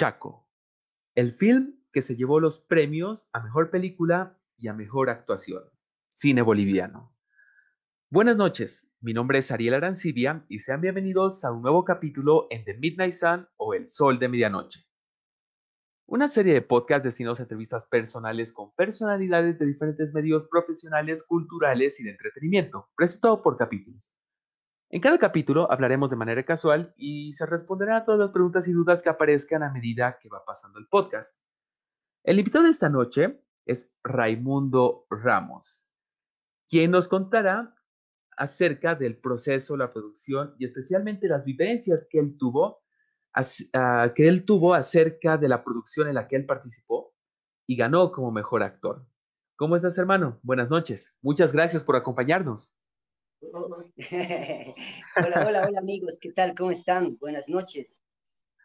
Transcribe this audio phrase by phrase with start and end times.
[0.00, 0.48] Chaco,
[1.14, 5.62] el film que se llevó los premios a Mejor Película y a Mejor Actuación,
[6.08, 7.14] Cine Boliviano.
[8.08, 12.64] Buenas noches, mi nombre es Ariel Arancibia y sean bienvenidos a un nuevo capítulo en
[12.64, 14.86] The Midnight Sun o El Sol de Medianoche.
[16.06, 22.00] Una serie de podcasts destinados a entrevistas personales con personalidades de diferentes medios profesionales, culturales
[22.00, 24.14] y de entretenimiento, presentado por capítulos.
[24.92, 28.72] En cada capítulo hablaremos de manera casual y se responderán a todas las preguntas y
[28.72, 31.38] dudas que aparezcan a medida que va pasando el podcast.
[32.24, 35.88] El invitado de esta noche es Raimundo Ramos,
[36.68, 37.72] quien nos contará
[38.36, 42.82] acerca del proceso, la producción y especialmente las vivencias que él tuvo,
[43.72, 47.14] ah, que él tuvo acerca de la producción en la que él participó
[47.64, 49.06] y ganó como mejor actor.
[49.54, 50.40] ¿Cómo estás, hermano?
[50.42, 51.16] Buenas noches.
[51.22, 52.76] Muchas gracias por acompañarnos.
[55.16, 56.54] hola, hola, hola amigos, ¿qué tal?
[56.54, 57.16] ¿Cómo están?
[57.18, 58.02] Buenas noches.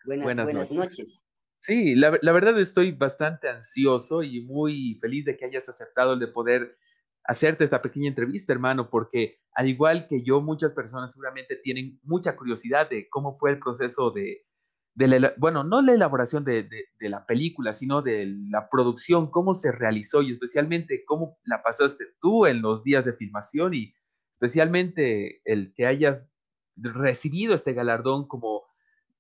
[0.06, 1.24] Buenas, buenas, noches.
[1.58, 6.20] Sí, la, la, verdad estoy bastante ansioso y muy feliz de que hayas aceptado el
[6.20, 6.78] de poder
[7.24, 12.36] hacerte esta pequeña entrevista, hermano, porque al igual que yo, muchas personas seguramente tienen mucha
[12.36, 14.44] curiosidad de cómo fue el proceso de,
[14.94, 19.32] de la, bueno, no la elaboración de, de, de, la película, sino de la producción,
[19.32, 23.96] cómo se realizó y especialmente cómo la pasaste tú en los días de filmación y
[24.36, 26.28] especialmente el que hayas
[26.76, 28.58] recibido este galardón como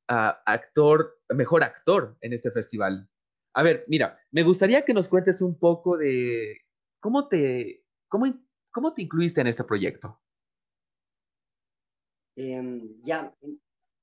[0.09, 3.09] uh, actor, mejor actor en este festival.
[3.53, 6.57] A ver, mira, me gustaría que nos cuentes un poco de
[6.99, 8.25] cómo te, cómo,
[8.71, 10.19] cómo te incluiste en este proyecto.
[12.35, 13.33] Eh, ya,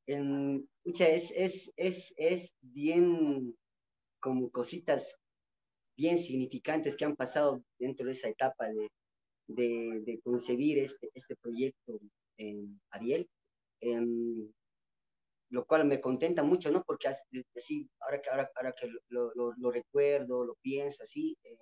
[0.07, 3.55] eh, es, es, es, es bien
[4.19, 5.21] como cositas
[5.95, 8.89] bien significantes que han pasado dentro de esa etapa de,
[9.47, 12.01] de, concebir este, este proyecto
[12.37, 13.29] en Ariel,
[13.81, 14.51] em,
[15.51, 16.83] lo cual me contenta mucho, ¿no?
[16.85, 21.57] Porque así, ahora que, ahora, ahora que lo, lo, recuerdo, lo pienso así, eh,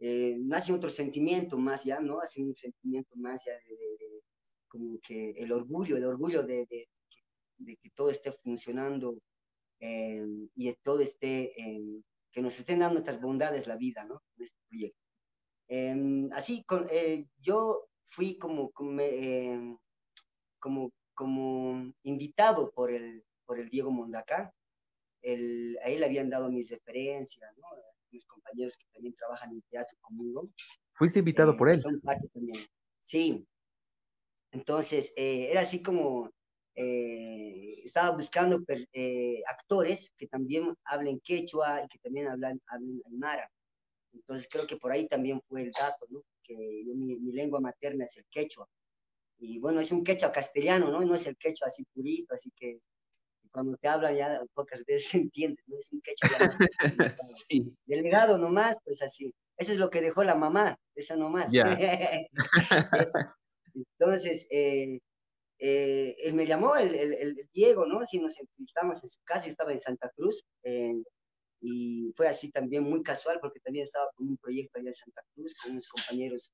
[0.00, 2.20] eh, nace otro sentimiento más ya, ¿no?
[2.20, 4.22] Hace un sentimiento más ya de,
[4.68, 9.18] como que el orgullo, el orgullo de, de, que todo esté funcionando
[9.80, 11.52] em, y todo esté,
[12.32, 14.22] que nos estén dando estas bondades la vida, ¿no?
[14.36, 15.01] En este proyecto.
[15.68, 19.76] Em, así, con, eh, yo fui como, em,
[20.58, 24.52] como, como, invitado por el, por el Diego Mondacá.
[25.22, 27.66] El, a él le habían dado mis referencias, ¿no?
[28.10, 30.50] mis compañeros que también trabajan en teatro conmigo.
[30.94, 31.80] ¿Fuiste invitado por eh, él?
[31.80, 32.66] Son parte también.
[33.00, 33.46] Sí.
[34.50, 36.30] Entonces, eh, era así como,
[36.74, 38.62] estaba buscando
[39.46, 43.50] actores que también hablen quechua y que también hablan, hablen aymara.
[44.12, 46.22] Entonces creo que por ahí también fue el dato, ¿no?
[46.42, 48.68] Que mi, lengua materna es el quechua.
[49.38, 51.00] Y bueno, es un quechua castellano, ¿no?
[51.00, 52.78] No es el quechua así purito, así que
[53.50, 55.78] cuando te hablan ya pocas veces se entiende, ¿no?
[55.78, 56.50] Es un quechua ya
[57.48, 57.74] sí.
[57.86, 59.32] Delegado nomás, pues así.
[59.56, 61.50] Eso es lo que dejó la mamá, esa nomás.
[63.74, 64.98] Entonces, eh,
[65.58, 68.00] eh, él me llamó, el, el, Diego, ¿no?
[68.00, 71.04] Así nos entrevistamos en su casa, yo estaba en Santa Cruz, en
[71.62, 75.22] y fue así también muy casual porque también estaba con un proyecto allá en Santa
[75.32, 76.52] Cruz con unos compañeros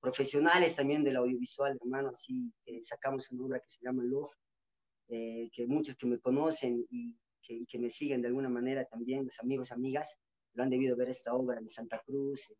[0.00, 4.34] profesionales también del audiovisual, hermano, así que sacamos una obra que se llama Love,
[5.08, 9.24] eh, que muchos que me conocen y que, que, me siguen de alguna manera también,
[9.24, 10.18] los amigos, amigas,
[10.54, 12.52] lo han debido ver esta obra en Santa Cruz,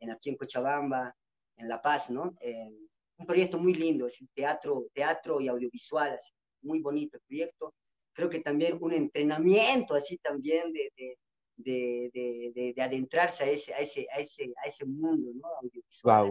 [0.00, 1.14] en, aquí en Cochabamba,
[1.56, 2.34] en La Paz, ¿no?
[2.40, 2.72] Eh,
[3.18, 6.32] un proyecto muy lindo, es teatro, teatro y audiovisual, así,
[6.62, 7.74] muy bonito el proyecto,
[8.20, 10.92] creo que también un entrenamiento así también de,
[11.56, 15.48] de, de, de adentrarse a ese, a, ese, a, ese, a ese mundo ¿no?
[15.62, 16.30] audiovisual.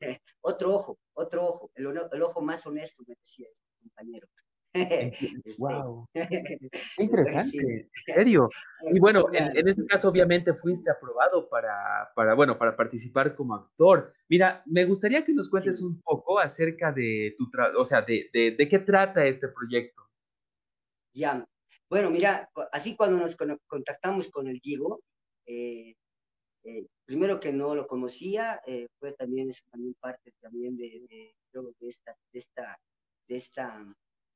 [0.40, 4.26] otro ojo, otro ojo, el, el, ojo más honesto, me decía este compañero.
[5.58, 6.08] wow.
[6.12, 8.48] Qué interesante, en serio.
[8.92, 13.54] Y bueno, en, en, este caso obviamente fuiste aprobado para, para, bueno, para participar como
[13.54, 14.12] actor.
[14.28, 15.84] Mira, me gustaría que nos cuentes sí.
[15.84, 20.01] un poco acerca de tu, o sea, de, de, de, qué trata este proyecto.
[21.14, 21.46] Ya,
[21.92, 23.36] bueno, mira, así cuando nos
[23.66, 25.02] contactamos con el Diego,
[25.46, 25.94] eh,
[26.64, 31.34] eh, primero que no lo conocía, eh, fue también, es también parte también de, de,
[31.52, 32.78] de, esta, de, esta,
[33.28, 33.94] de, esta,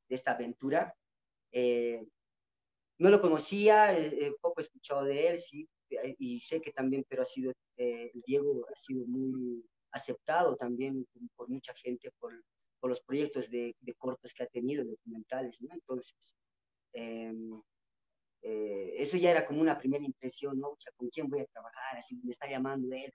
[0.08, 0.94] de esta aventura.
[2.98, 3.96] no lo conocía,
[4.42, 5.66] poco he escuchado de él, sí,
[6.18, 11.06] y sé que también, pero ha sido, el Diego ha sido muy aceptado también
[11.36, 12.34] por mucha gente, por,
[12.80, 15.72] por los proyectos de cortos que ha tenido, documentales, ¿no?
[15.72, 16.36] Entonces,
[16.96, 17.32] eh,
[18.42, 20.68] eh, eso ya era como una primera impresión, ¿no?
[20.68, 21.98] O sea, ¿con quién voy a trabajar?
[21.98, 23.12] Así me está llamando él,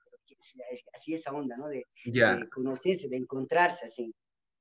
[0.93, 1.67] así esa onda, ¿no?
[1.67, 2.35] De, yeah.
[2.35, 4.13] de, conocerse, de encontrarse, así.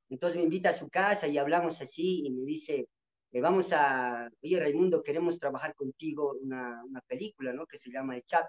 [0.08, 2.88] Entonces me invita a su casa y hablamos así y me dice,
[3.32, 7.66] eh, vamos a, oye Raimundo, queremos trabajar contigo una, una película, ¿no?
[7.66, 8.46] Que se llama El Chat.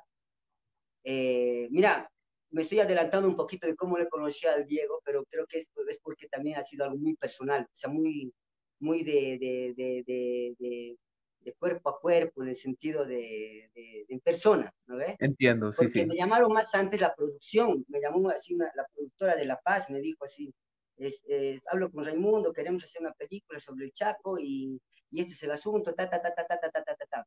[1.04, 2.08] Eh, mira,
[2.52, 5.82] me estoy adelantando un poquito de cómo le conocí al Diego, pero creo que esto
[5.88, 8.32] es porque también ha sido algo muy personal, o sea, muy,
[8.82, 10.98] muy de, de, de, de
[11.44, 15.16] de cuerpo a cuerpo, en el sentido de, de, persona, ¿no ves?
[15.20, 19.46] Entiendo, sí, Porque me llamaron más antes la producción, me llamó así la productora de
[19.46, 20.54] La Paz, me dijo así,
[20.98, 21.24] es,
[21.72, 24.80] hablo con Raimundo, queremos hacer una película sobre el Chaco y,
[25.10, 27.26] y este es el asunto, ta, ta, ta, ta, ta, ta, ta, ta, ta,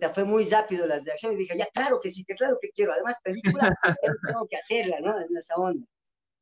[0.00, 0.14] ta.
[0.14, 2.92] fue muy rápido las reacciones y dije, ya, claro que sí, que claro que quiero.
[2.92, 3.76] Además, película,
[4.26, 5.20] tengo que hacerla, ¿no?
[5.20, 5.86] En esa onda.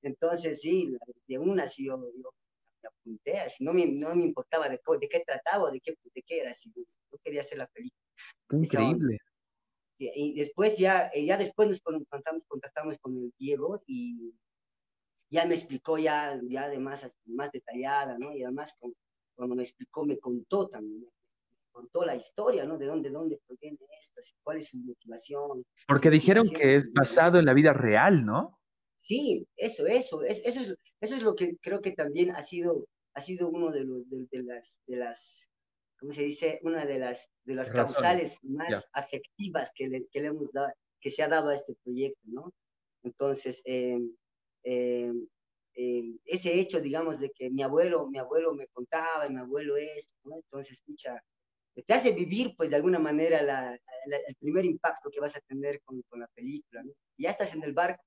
[0.03, 0.97] Entonces, sí,
[1.27, 2.31] de una sí yo, yo
[2.83, 6.23] me apunté, así, no me, no me importaba de, de qué trataba de qué, de
[6.23, 8.03] qué era, así, yo quería hacer la película.
[8.51, 9.19] Increíble.
[9.99, 14.35] Y, después ya, eh, ya después nos contactamos, contactamos con el Diego y
[15.31, 18.35] ya me explicó ya, ya de más, más detallada, ¿no?
[18.35, 18.77] Y además
[19.35, 21.09] cuando me explicó, me contó también,
[21.71, 22.79] contó la historia, ¿no?
[22.79, 25.65] De dónde, dónde proviene esto, cuál es su motivación.
[25.87, 28.59] Porque dijeron que es basado en la vida real, ¿no?
[29.03, 32.87] Sí, eso, eso, es, eso, es, eso es lo que creo que también ha sido,
[33.15, 35.51] ha sido uno de, los, de, las, de las,
[35.99, 36.61] ¿cómo se dice?
[36.63, 41.11] Una de las, de las causales más afectivas que le, que le hemos dado, que
[41.11, 42.53] se ha dado a este proyecto, ¿no?
[43.03, 43.99] Entonces, eh,
[44.63, 45.13] eh,
[45.75, 49.77] eh, ese hecho, digamos, de que mi abuelo, mi abuelo me contaba, y mi abuelo
[49.79, 50.37] esto, ¿no?
[50.37, 51.21] Entonces, escucha,
[51.75, 55.83] te hace vivir, pues, de alguna manera la, el primer impacto que vas a tener
[55.83, 56.93] con, con la película, ¿no?
[57.19, 58.03] ya estás en el barco,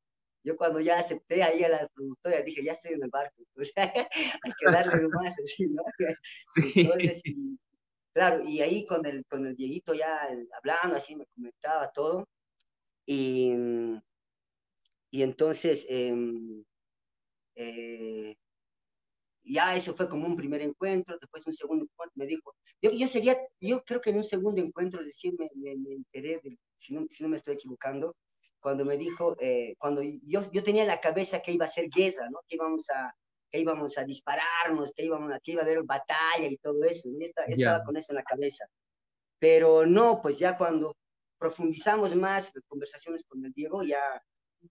[0.46, 3.74] yo cuando ya acepté ahí a la productora dije, ya estoy en el barco, pues
[3.76, 5.84] hay que darle más, así, ¿no?
[6.76, 7.22] Entonces,
[8.14, 12.30] claro, y ahí con el, con el Dieguito ya hablando, así me comentaba todo,
[13.08, 13.54] y,
[15.12, 16.64] y entonces, em,
[17.56, 18.36] eh,
[19.44, 23.08] ya eso fue como un primer encuentro, después un segundo encuentro, me dijo, yo, yo
[23.08, 26.94] sería, yo creo que en un segundo encuentro, es decir, me, me, enteré, de, si,
[26.94, 28.16] no, si no me estoy equivocando,
[28.66, 31.88] cuando me dijo, eh, cuando yo, yo tenía en la cabeza que iba a ser
[31.88, 32.40] guerra, ¿no?
[32.48, 33.14] Que íbamos a,
[33.52, 37.08] que íbamos a dispararnos, que, íbamos a, que iba a haber batalla y todo eso,
[37.10, 37.24] ¿no?
[37.24, 38.66] estaba, estaba con eso en la cabeza.
[39.38, 40.98] Pero no, pues ya cuando
[41.38, 44.02] profundizamos más conversaciones con el Diego, ya,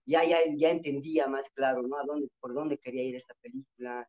[0.03, 1.97] ya, ya, ya entendía más claro, ¿no?
[1.97, 4.05] A dónde, por dónde quería ir esta película,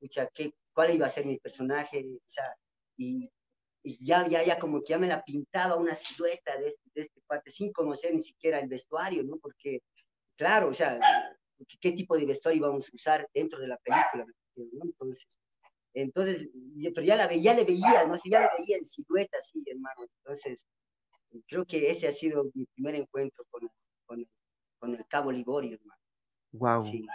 [0.00, 2.56] o sea, qué, cuál iba a ser mi personaje, o sea,
[2.96, 3.30] y,
[3.86, 7.02] y ya, ya, ya como que ya me la pintaba una silueta de este, de
[7.02, 9.36] este parte, sin conocer ni siquiera el vestuario, ¿no?
[9.36, 9.78] Porque,
[10.36, 10.98] claro, o sea,
[11.80, 14.26] ¿qué tipo de vestuario íbamos a usar dentro de la película?
[14.56, 14.82] ¿no?
[14.82, 15.38] Entonces,
[15.94, 16.48] entonces,
[16.96, 18.18] pero ya, la, ya le veía, ¿no?
[18.18, 20.04] Sí, ya le veía en silueta, sí, hermano.
[20.18, 20.66] Entonces,
[21.46, 23.70] creo que ese ha sido mi primer encuentro con,
[24.04, 24.28] con,
[24.80, 26.00] con el Cabo Liborio, hermano.
[26.50, 26.82] Wow.
[26.82, 27.06] Sí.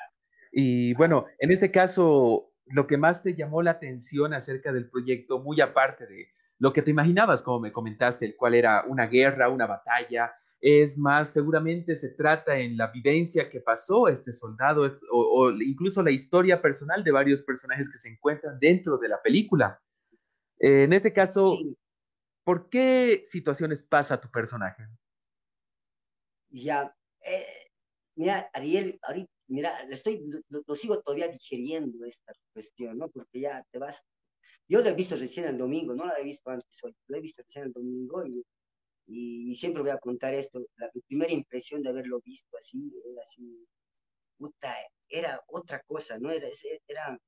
[0.54, 5.40] Y bueno, en este caso, lo que más te llamó la atención acerca del proyecto,
[5.40, 9.50] muy aparte de lo que te imaginabas, como me comentaste, el cual era una guerra,
[9.50, 10.32] una batalla.
[10.60, 16.12] Es más, seguramente se trata en la vivencia que pasó este soldado o, incluso la
[16.12, 19.82] historia personal de varios personajes que se encuentran dentro de la película.
[20.60, 21.58] en este caso,
[22.44, 24.84] ¿por qué situaciones pasa tu personaje?
[26.52, 27.66] Ya, eh,
[28.16, 33.10] mira, Ariel, ahorita, mira, estoy, lo, sigo todavía digiriendo esta cuestión, ¿no?
[33.10, 34.06] Porque ya te vas
[34.68, 37.22] yo la he visto recién el domingo, no la he visto antes hoy, la he
[37.22, 38.44] visto recién el domingo y,
[39.08, 40.62] y, siempre voy a contar esto.
[40.78, 43.66] La, primera impresión de haberlo visto así, era así,
[44.38, 44.76] puta,
[45.10, 46.32] era otra cosa, ¿no?
[46.32, 46.48] Era,
[46.88, 47.20] era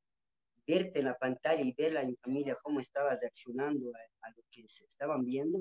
[0.66, 4.86] verte en la pantalla y ver en familia cómo estabas reaccionando a, lo que se
[4.86, 5.60] estaban viendo,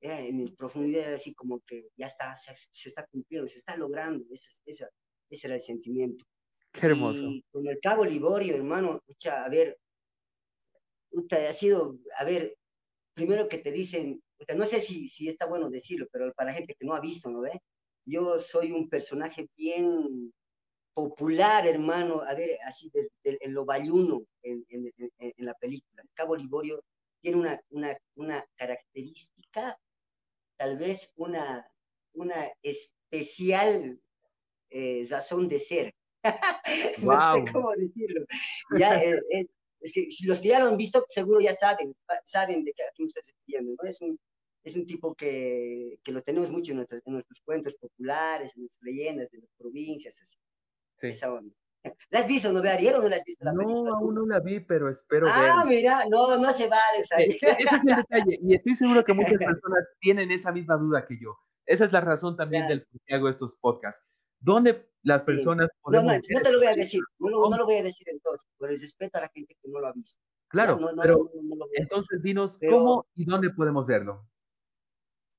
[0.00, 2.52] era en profundidad era así como que ya está, se,
[2.88, 4.86] está cumpliendo, se está logrando, ese, ese,
[5.30, 6.24] ese era el sentimiento.
[6.72, 7.20] Qué hermoso.
[7.20, 9.76] Y con el Cabo Liborio, hermano, a ver,
[11.30, 12.56] ha sido, a ver,
[13.14, 14.22] primero que te dicen,
[14.56, 17.30] no sé si, si está bueno decirlo, pero para la gente que no ha visto,
[17.30, 17.60] ¿no ve?
[18.06, 20.32] Yo soy un personaje bien
[20.94, 26.02] popular, hermano, a ver, así desde en lo bayuno en, en, en, la película.
[26.14, 26.82] Cabo Liborio
[27.20, 29.78] tiene una, una, una característica,
[30.56, 31.66] tal vez una,
[32.14, 34.00] una especial
[34.70, 35.94] eh, razón de ser.
[37.02, 38.24] no sé cómo decirlo.
[38.78, 39.46] Ya, eh, eh,
[39.80, 41.94] es que si los que ya lo han visto, seguro ya saben,
[42.24, 43.88] saben de qué, a quién estoy refiriendo, ¿no?
[43.88, 44.18] Es un,
[44.62, 48.62] es un tipo que, que lo tenemos mucho en nuestros, en nuestros cuentos populares, en
[48.62, 50.38] nuestras leyendas de las provincias, así.
[50.96, 51.08] Sí.
[51.08, 51.54] Esa onda.
[52.10, 53.42] ¿La has visto, no, Ariel, o no la has visto?
[53.42, 56.98] La no, aún no la vi, pero espero Ah, mira, no, no se vale.
[57.16, 61.06] Eh, ese es el detalle, y estoy seguro que muchas personas tienen esa misma duda
[61.06, 61.38] que yo.
[61.64, 64.12] Esa es la razón también del por qué hago estos podcasts.
[64.40, 66.06] ¿Dónde las personas podemos...
[66.06, 68.48] No, no, no te lo voy a decir, no, no, lo voy a decir entonces,
[68.58, 70.20] por el respeto a la gente que no lo ha visto.
[70.48, 71.30] Claro, pero
[71.74, 74.26] entonces dinos cómo y dónde podemos verlo.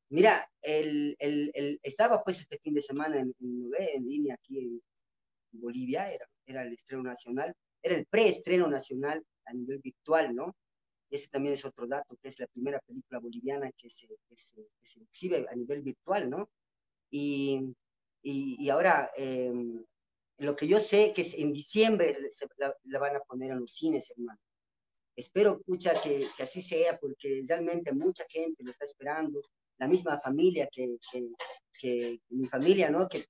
[0.09, 4.81] Mira, el, el, estaba pues este fin de semana en, en, línea aquí en
[5.51, 10.55] Bolivia, era, era el estreno nacional, era el preestreno nacional a nivel virtual, ¿no?
[11.09, 15.01] Ese también es otro dato, que es la primera película boliviana que se, que se,
[15.01, 16.49] exhibe a nivel virtual, ¿no?
[17.09, 17.73] Y,
[18.23, 19.83] y, ahora, em,
[20.37, 22.17] lo que yo sé que es en diciembre
[22.57, 24.39] la, van a poner en los cines, hermano.
[25.15, 29.41] Espero, escucha, que, que, así sea, porque realmente mucha gente lo está esperando.
[29.77, 31.27] La misma familia que, que,
[31.79, 33.07] que mi familia, ¿no?
[33.07, 33.25] Que,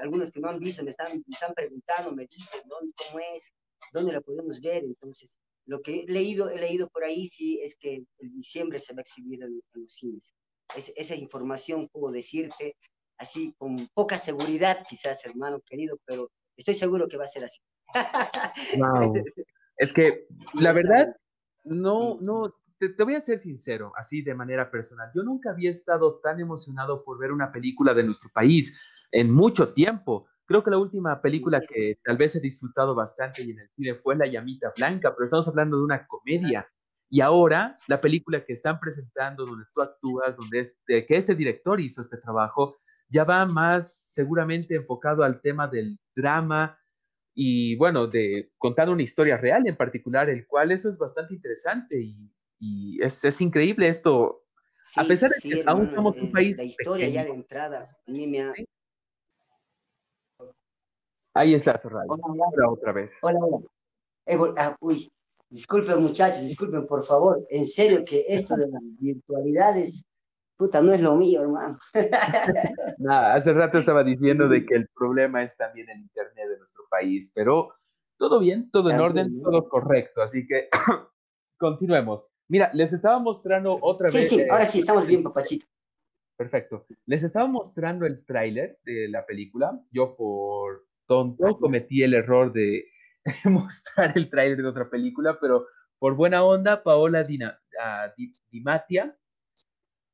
[0.00, 3.52] algunos que no han visto me están, me están preguntando, me dicen, ¿dónde, ¿cómo es?
[3.92, 4.84] ¿Dónde la podemos ver?
[4.84, 8.94] Entonces, lo que he leído, he leído por ahí sí es que en diciembre se
[8.94, 10.32] va a exhibir en, los cines.
[10.76, 12.76] esa información puedo decirte
[13.24, 17.60] así con poca seguridad quizás, hermano querido, pero estoy seguro que va a ser así.
[18.78, 19.14] Wow.
[19.76, 21.14] Es que la verdad,
[21.64, 25.10] no, no, te, te, voy a ser sincero, así de manera personal.
[25.14, 28.78] Yo nunca había estado tan emocionado por ver una película de nuestro país
[29.10, 30.26] en mucho tiempo.
[30.46, 33.94] Creo que la última película que tal vez he disfrutado bastante y en el cine
[33.94, 36.68] fue La Llamita Blanca, pero estamos hablando de una comedia.
[37.10, 41.80] Y ahora la película que están presentando, donde tú actúas, donde es, que este director
[41.80, 42.76] hizo este trabajo,
[43.08, 46.78] ya va más seguramente enfocado al tema del drama
[47.34, 52.00] y bueno, de contar una historia real en particular, el cual eso es bastante interesante
[52.00, 52.30] y,
[52.60, 54.44] y es, es, increíble esto.
[54.96, 56.56] a pesar de que aún somos un país.
[56.56, 58.54] La historia ya de entrada, a mí me ha,
[61.34, 62.06] Ahí está cerrado.
[62.08, 63.18] Hola, otra vez.
[63.20, 63.66] Hola, hola.
[64.26, 65.12] Eh, ah, uy,
[65.50, 67.44] disculpen muchachos, disculpen por favor.
[67.50, 70.04] En serio que esto de las virtualidades,
[70.56, 71.78] puta, no es lo mío, hermano.
[72.98, 76.84] Nada, hace rato estaba diciendo de que el problema es también el internet de nuestro
[76.90, 77.74] país, pero
[78.18, 80.22] todo bien, todo en orden, todo correcto.
[80.22, 80.68] Así que
[81.58, 82.24] continuemos.
[82.48, 84.28] Mira, les estaba mostrando otra vez.
[84.28, 85.66] Sí, sí, ahora sí, estamos bien, papachito.
[86.36, 86.86] Perfecto.
[87.06, 89.80] Les estaba mostrando el tráiler de la película.
[89.90, 92.86] Yo por tonto, cometí el error de
[93.44, 95.66] mostrar el tráiler de otra película, pero
[95.98, 99.16] por buena onda, Paola Dina, uh, Dimatia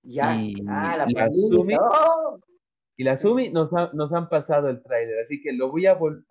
[0.02, 0.34] ya.
[0.36, 1.76] y ah, la, Sumi,
[2.96, 6.24] y la Sumi nos, nos han pasado el tráiler, así que lo voy a volver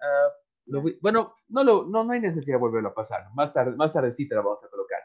[1.02, 4.36] bueno, no, lo, no, no hay necesidad de volverlo a pasar, más tarde, más tardecita
[4.36, 5.00] la vamos a colocar.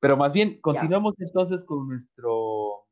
[0.00, 2.86] Pero más bien, continuamos entonces con nuestro,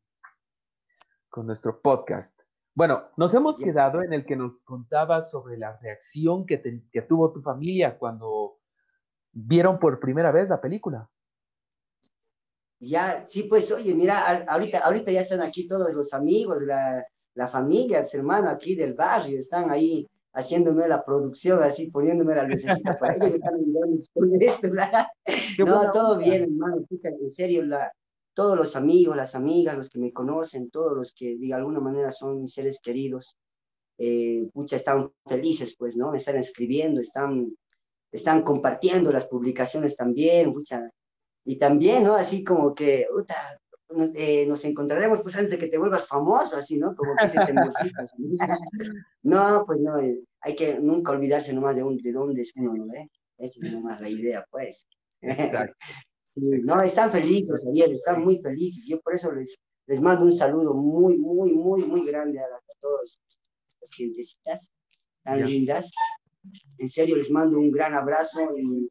[1.29, 2.41] con nuestro podcast.
[2.75, 6.59] Bueno, nos hemos quedado en el que nos contabas sobre la reacción que,
[7.09, 8.59] tuvo tu familia cuando
[9.33, 11.09] vieron por primera vez la película.
[12.79, 17.05] Ya, sí, pues oye, mira, ahorita, ahorita ya están aquí todos los amigos, la,
[17.35, 22.43] la familia, los hermanos aquí del barrio, están ahí haciéndome la producción, así poniéndome la
[22.43, 24.69] lucecita para ellos, me están ayudando con esto,
[25.65, 27.91] No, todo bien, hermano, en serio, la,
[28.35, 32.11] todos los amigos, las amigas, los que me conocen, todos los que de alguna manera
[32.11, 33.39] son mis seres queridos,
[33.97, 36.15] eh, pucha, están felices, pues, ¿no?
[36.15, 37.57] Están escribiendo, están,
[38.13, 40.91] están compartiendo las publicaciones también, pucha.
[41.47, 42.17] Y también, ¿no?
[42.17, 43.59] Así como que, puta,
[43.91, 46.95] nos, eh, nos, encontraremos pues antes de que te vuelvas famoso, así, ¿no?
[46.97, 47.55] Como que se te
[49.23, 52.85] No, pues no, eh, hay que nunca olvidarse nomás de, un, de dónde es uno,
[52.85, 52.95] ¿no?
[52.95, 53.09] ¿Eh?
[53.39, 54.89] Esa es nomás la idea, pues.
[55.23, 55.77] Exacto
[56.37, 58.85] no, están felices, ayer, están muy felices.
[58.87, 62.81] Yo por eso les, les mando un saludo muy, muy, muy, muy grande a, a
[62.81, 63.23] todas
[63.69, 64.73] estas gentecitas
[65.23, 65.91] tan lindas.
[66.79, 68.89] En serio, les mando un gran abrazo y,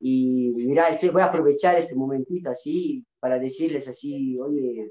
[0.00, 4.90] y mira, estoy, voy a aprovechar este momentito así para decirles así, oye,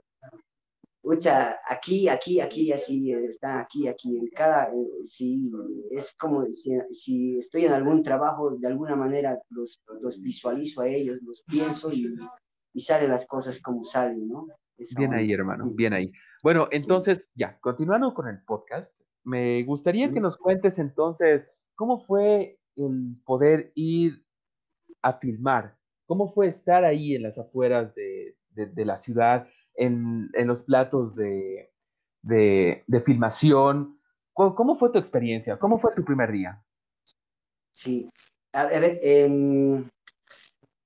[1.02, 5.50] Ucha, aquí, aquí, aquí, así, está aquí, aquí, en cada, eh, sí,
[5.92, 10.90] es como si, si, estoy en algún trabajo, de alguna manera los, los visualizo a
[10.90, 12.14] ellos, los pienso y,
[12.74, 14.48] y salen las cosas como salen, ¿no?
[14.98, 16.12] bien ahí, hermano, bien ahí.
[16.44, 22.60] Bueno, entonces, ya, continuando con el podcast, me gustaría que nos cuentes entonces cómo fue
[22.76, 24.24] el poder ir
[25.02, 25.76] a filmar,
[26.06, 29.48] cómo fue estar ahí en las afueras de, de, de la ciudad
[29.80, 31.72] en, los platos de,
[33.06, 34.00] filmación.
[34.34, 35.58] ¿Cómo, fue tu experiencia?
[35.58, 36.62] ¿Cómo fue tu primer día?
[37.72, 38.10] Sí,
[38.54, 39.90] a, ver, em,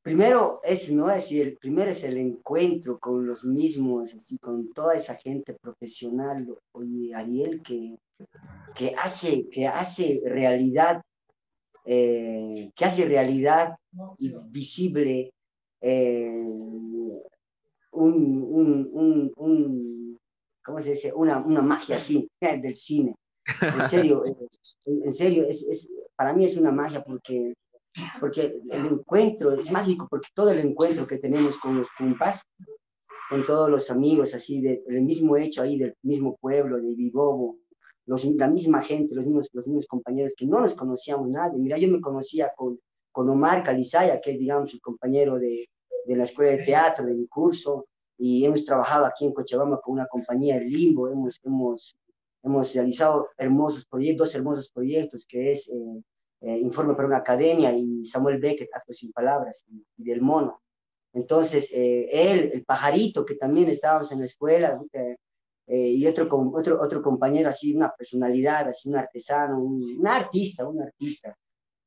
[0.02, 1.10] primero es, ¿no?
[1.10, 6.48] Es decir, primero es el encuentro con los mismos, así, con toda esa gente profesional,
[6.74, 7.96] oye, Ariel, que,
[8.76, 11.02] que, hace, que hace realidad,
[11.86, 13.76] eh, que hace realidad
[14.18, 15.34] y visible
[15.82, 16.30] eh,
[17.92, 20.20] un, un, un, un
[20.64, 21.14] ¿cómo se dice?
[21.14, 23.16] Una, una magia así del cine.
[23.62, 24.36] En serio, eh,
[24.86, 27.54] en, serio, es, es, para mí es una magia porque
[28.20, 32.42] porque el encuentro es mágico, porque todo el encuentro que tenemos con los compas,
[33.30, 37.58] con todos los amigos, así, del mismo hecho ahí, del mismo pueblo, de Vivobo,
[38.06, 41.60] los, la misma gente, los mismos, los mismos compañeros que no nos conocíamos nadie.
[41.60, 42.80] Mira, yo me conocía con,
[43.12, 45.70] con Omar Calizaya, que es, digamos, el compañero de,
[46.06, 49.94] de la escuela de teatro, de mi curso, y hemos trabajado aquí en Cochabamba con
[49.94, 51.96] una compañía de Limbo, hemos, hemos,
[52.44, 56.04] hemos realizado hermosos proyectos, dos hermosos proyectos, que es eh,
[56.42, 60.62] eh, Informe para una Academia y Samuel Beckett, Actos sin Palabras, y, del Mono.
[61.14, 64.82] Entonces, eh, él, el pajarito, que también estábamos en la escuela,
[65.76, 71.38] y otro, otro, otro compañero así, una personalidad, así, un artesano, un, artista, un artista.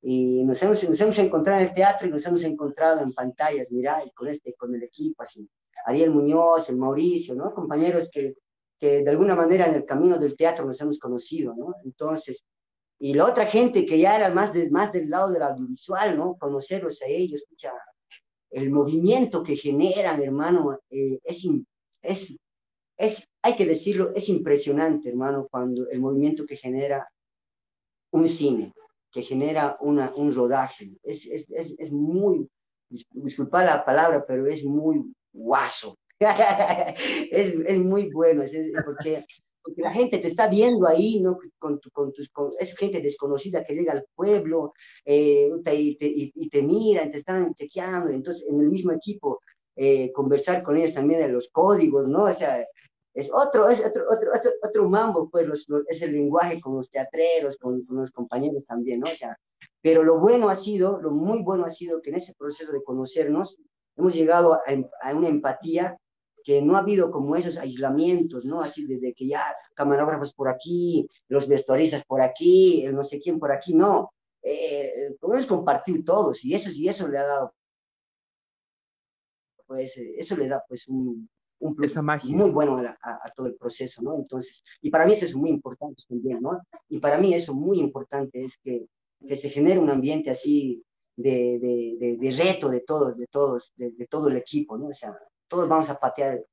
[0.02, 3.70] Y nos hemos, nos hemos encontrado en el teatro y nos hemos encontrado en pantallas,
[3.72, 5.48] mira, y con, este, con el equipo, así.
[5.86, 7.54] Ariel Muñoz, el Mauricio, ¿no?
[7.54, 8.34] Compañeros que,
[8.78, 11.74] que de alguna manera en el camino del teatro nos hemos conocido, ¿no?
[11.84, 12.44] Entonces,
[12.98, 16.36] y la otra gente que ya era más, de, más del lado del audiovisual, ¿no?
[16.36, 17.72] Conocerlos a ellos, escucha,
[18.50, 21.46] el movimiento que generan, hermano, eh, es,
[22.02, 22.36] es,
[22.96, 27.08] es, hay que decirlo, es impresionante, hermano, cuando el movimiento que genera
[28.12, 28.72] un cine,
[29.10, 32.48] que genera una, un rodaje, es, es, es, es muy,
[32.88, 35.96] disculpa la palabra, pero es muy guaso.
[36.18, 38.52] es, es, muy bueno, es,
[38.84, 39.26] porque,
[39.62, 41.38] porque, la gente te está viendo ahí, ¿no?
[41.58, 44.72] Con, con tus, con, es gente desconocida que llega al pueblo
[45.04, 49.40] eh, y, te, y, te miran, te están chequeando, entonces en el mismo equipo
[49.74, 52.24] eh, conversar con ellos también de los códigos, ¿no?
[52.24, 52.66] O sea,
[53.16, 54.30] es otro, es otro, otro,
[54.62, 55.48] otro, mambo, pues
[55.88, 59.10] es el lenguaje con los teatreros, con, con, los compañeros también, ¿no?
[59.10, 59.38] O sea,
[59.80, 62.84] pero lo bueno ha sido, lo muy bueno ha sido que en ese proceso de
[62.84, 63.58] conocernos,
[63.96, 64.60] hemos llegado a,
[65.00, 65.98] a, una empatía
[66.44, 68.60] que no ha habido como esos aislamientos, ¿no?
[68.60, 69.42] Así de, que ya
[69.74, 74.12] camarógrafos por aquí, los vestuaristas por aquí, el no sé quién por aquí, no.
[74.42, 77.54] Eh, podemos compartir todos y eso, y eso le ha dado,
[79.66, 82.36] pues, eh, eso le da pues un, un plus Esa magia.
[82.36, 84.14] muy bueno a, a, todo el proceso, ¿no?
[84.16, 86.60] Entonces, y para mí eso es muy importante también, ¿no?
[86.88, 88.86] Y para mí eso muy importante es que,
[89.26, 90.82] que se genere un ambiente así
[91.16, 94.88] de, de, de, reto de todos, de todos, de, todo el equipo, ¿no?
[94.88, 95.16] O sea,
[95.48, 96.44] todos vamos a patear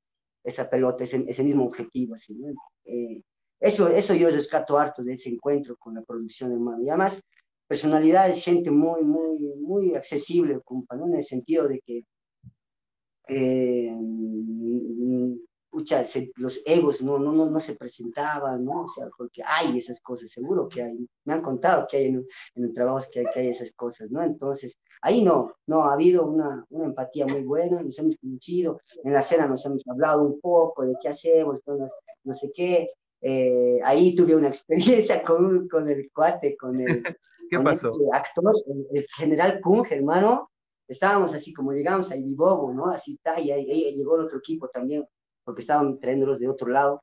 [0.42, 2.54] esa pelota, ese, ese mismo objetivo, así, ¿no?
[2.84, 3.22] Eh,
[3.60, 6.82] eso, eso yo rescato harto de ese encuentro con la producción, hermano.
[6.82, 7.22] Y además,
[7.66, 11.06] personalidades, gente muy, muy, muy accesible, compa, ¿no?
[11.06, 12.04] En el sentido de que
[13.28, 13.94] eh,
[16.36, 18.82] los egos no, no, no, no, se presentaban, ¿no?
[18.82, 22.26] O sea, porque hay esas cosas, seguro que hay, me han contado que hay en,
[22.54, 24.22] en el trabajo que hay, que hay esas cosas, ¿no?
[24.22, 29.12] Entonces, ahí no, no, ha habido una, una empatía muy buena, nos hemos conocido, en
[29.12, 34.14] la cena nos hemos hablado un poco de qué hacemos, no, sé qué, eh, ahí
[34.14, 34.48] tuve una
[35.08, 37.02] experiencia con, con el cuate, con el,
[37.50, 37.90] ¿Qué pasó?
[37.90, 38.54] Este actor,
[38.92, 40.50] el, general Kung, hermano,
[40.88, 42.86] estábamos así como llegamos a Ibibobo, ¿no?
[42.86, 45.06] Así está, y ahí, ahí, llegó el otro equipo también,
[45.44, 47.02] porque estaban trayéndolos de otro lado,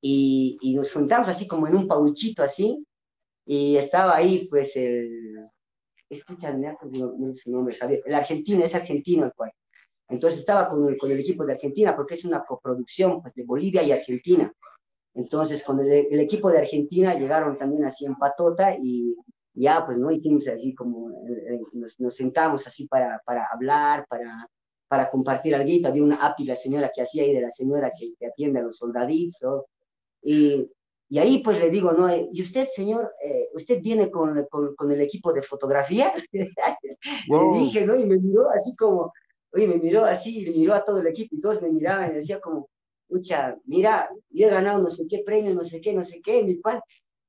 [0.00, 2.84] y, y nos juntamos así como en un pauchito así,
[3.46, 5.50] y estaba ahí pues el,
[6.08, 9.52] escúchame, no su nombre, Javier, el argentino, es argentino el cual.
[10.08, 13.44] Entonces estaba con el, con el equipo de Argentina, porque es una coproducción pues, de
[13.44, 14.52] Bolivia y Argentina.
[15.14, 19.14] Entonces, con el, el, equipo de Argentina llegaron también así en patota y
[19.54, 20.10] ya, pues, ¿no?
[20.10, 24.48] Hicimos así como, eh, eh, nos, nos, sentamos así para, para hablar, para,
[24.88, 25.88] para compartir algo.
[25.88, 28.62] Había una API, la señora que hacía ahí de la señora que, que atiende a
[28.62, 29.64] los soldaditos.
[30.22, 30.68] Y,
[31.08, 32.08] y, ahí pues le digo, ¿no?
[32.14, 36.14] ¿Y usted, señor, eh, usted viene con, con, con, el equipo de fotografía?
[36.32, 37.96] Le dije, ¿no?
[37.96, 39.12] Y me miró así como,
[39.52, 42.10] oye, me miró así, y le miró a todo el equipo y todos me miraban
[42.10, 42.68] y decía como,
[43.08, 46.42] escucha, mira, yo he ganado no sé qué premio, no sé qué, no sé qué,
[46.42, 46.82] mi cual,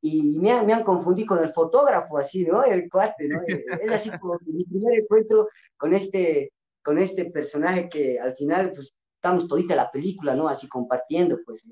[0.06, 2.62] y me han, me han confundido con el fotógrafo, así, ¿no?
[2.62, 3.42] El cuate, ¿no?
[3.48, 6.52] es así como mi primer encuentro con este,
[6.84, 10.50] con este personaje que al final, pues, estamos todita la película, ¿no?
[10.50, 11.64] Así compartiendo, pues,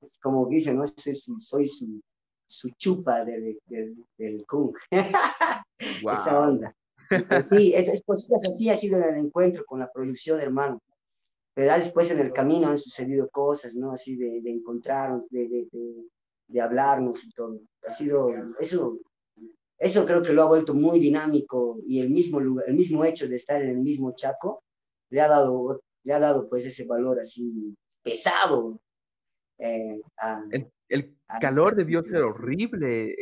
[0.00, 0.86] es como dicen, ¿no?
[0.86, 2.00] Soy, soy su,
[2.46, 4.72] su chupa del, del, del Kung.
[5.80, 6.72] Esa onda.
[7.08, 10.80] Pues, sí, es, cositas así ha sido en el encuentro con la producción, hermano.
[11.54, 13.90] Pero después en el camino han sucedido cosas, ¿no?
[13.90, 16.04] Así de, de encontrarnos, de, de, de,
[16.58, 17.60] hablarnos y todo.
[17.86, 18.98] Ha sido, eso
[19.78, 23.36] eso creo que lo ha vuelto muy dinámico y el mismo, el mismo hecho de
[23.36, 24.64] estar en el mismo Chaco
[25.10, 28.80] le ha dado, le ha dado pues ese valor así pesado.
[29.58, 30.00] Eh,
[30.88, 33.14] el, calor debió ser horrible,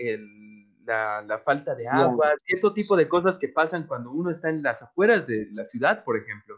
[0.84, 4.62] la, la, falta de agua, cierto tipo de cosas que pasan cuando uno está en
[4.62, 6.56] las afueras de la ciudad, por ejemplo.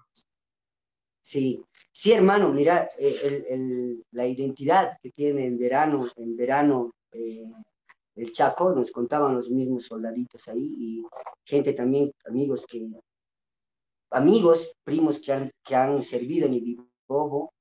[1.28, 1.62] Sí,
[1.92, 7.44] sí, hermano, mira, eh, el, la identidad que tiene en verano, en verano, eh,
[8.14, 11.02] el Chaco, nos contaban los mismos soldaditos ahí y
[11.44, 12.88] gente también, amigos que,
[14.08, 17.52] amigos, primos que han, que han servido en el Bobo,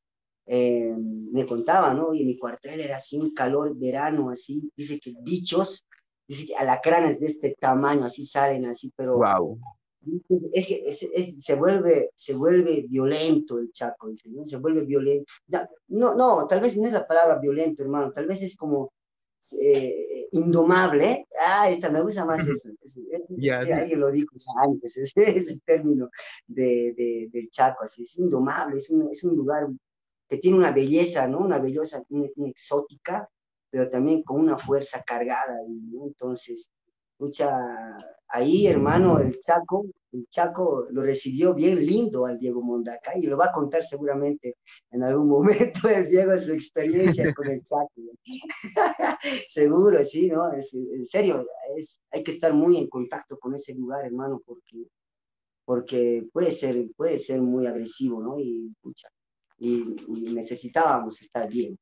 [0.46, 2.14] eh, me contaban, ¿no?
[2.14, 5.86] Y en mi cuartel era así un calor verano, así, dice que bichos,
[6.26, 9.18] dice que alacranes de este tamaño, así salen, así, pero...
[9.18, 9.60] Wow.
[10.30, 14.46] Es, que se, vuelve, se vuelve violento el Chaco, ¿no?
[14.46, 15.26] Se vuelve violento.
[15.90, 18.94] no, no, tal vez no es la palabra violento, hermano, tal vez es como
[19.60, 21.28] eh, indomable.
[21.40, 22.70] Ah, esta me gusta más eso.
[23.74, 25.14] alguien lo dijo antes, ese,
[25.52, 26.10] el término
[26.48, 29.68] de, de, del Chaco, así, es indomable, es un, es un lugar
[30.28, 31.40] que tiene una belleza, ¿no?
[31.40, 33.30] Una belleza una, exótica,
[33.70, 35.58] pero también con una fuerza cargada.
[35.68, 36.08] ¿no?
[36.08, 36.70] Entonces,
[37.20, 37.98] mucha,
[38.30, 43.38] ahí, hermano, el Chaco, el Chaco lo recibió bien lindo al Diego Mondaca y lo
[43.38, 44.58] va a contar seguramente
[44.92, 45.28] en algún
[45.80, 47.92] momento el Diego su experiencia con el Chaco.
[49.50, 50.52] Seguro, sí, ¿no?
[50.54, 54.88] en serio, es, hay que estar muy en contacto con ese lugar, hermano, porque,
[55.66, 58.40] porque puede, ser, puede ser muy agresivo, ¿no?
[58.40, 59.10] Y, pucha,
[59.58, 59.84] y,
[60.34, 61.78] necesitábamos estar bien.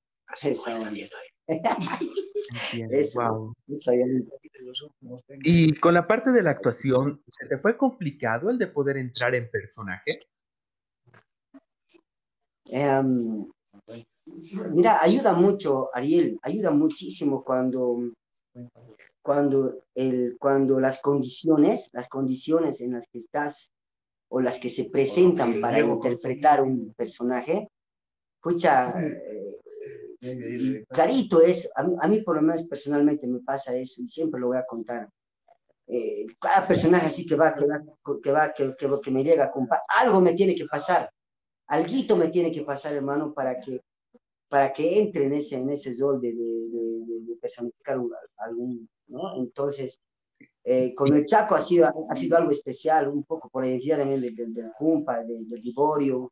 [5.43, 9.35] Y con la parte de la actuación, ¿se te fue complicado el de poder entrar
[9.35, 10.11] en personaje?
[12.65, 13.45] Em,
[14.71, 18.11] mira, ayuda mucho, Ariel, ayuda muchísimo cuando,
[19.21, 23.71] cuando, el, cuando las condiciones, las condiciones en las que estás
[24.29, 27.69] o las que se presentan para interpretar un personaje,
[28.37, 28.93] escucha,
[30.89, 34.57] clarito es, a mí, por lo menos personalmente me pasa eso y siempre lo voy
[34.57, 35.09] a contar.
[35.87, 37.81] Eh, cada personaje así que va, que va,
[38.23, 39.51] que, va que, que, me llega
[39.87, 41.11] algo me tiene que pasar,
[41.67, 43.81] algo me tiene que pasar, hermano, para que,
[44.49, 47.99] para que entre en ese, en ese rol de, de, personificar
[48.37, 49.37] algún, ¿no?
[49.37, 49.99] Entonces,
[50.63, 53.99] eh, con el Chaco ha sido, ha sido algo especial, un poco por la identidad
[53.99, 56.31] también del, del, del Cumpa, del, del Liborio,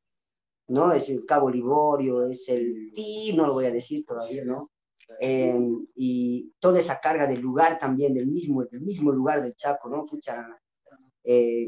[0.67, 0.91] ¿no?
[0.93, 4.71] Es el Cabo Liborio, es el Ti, no lo voy a decir todavía, ¿no?
[5.19, 9.89] Em, y toda esa carga del lugar también, del mismo, del mismo lugar del Chaco,
[9.89, 10.05] ¿no?
[11.23, 11.67] Eh,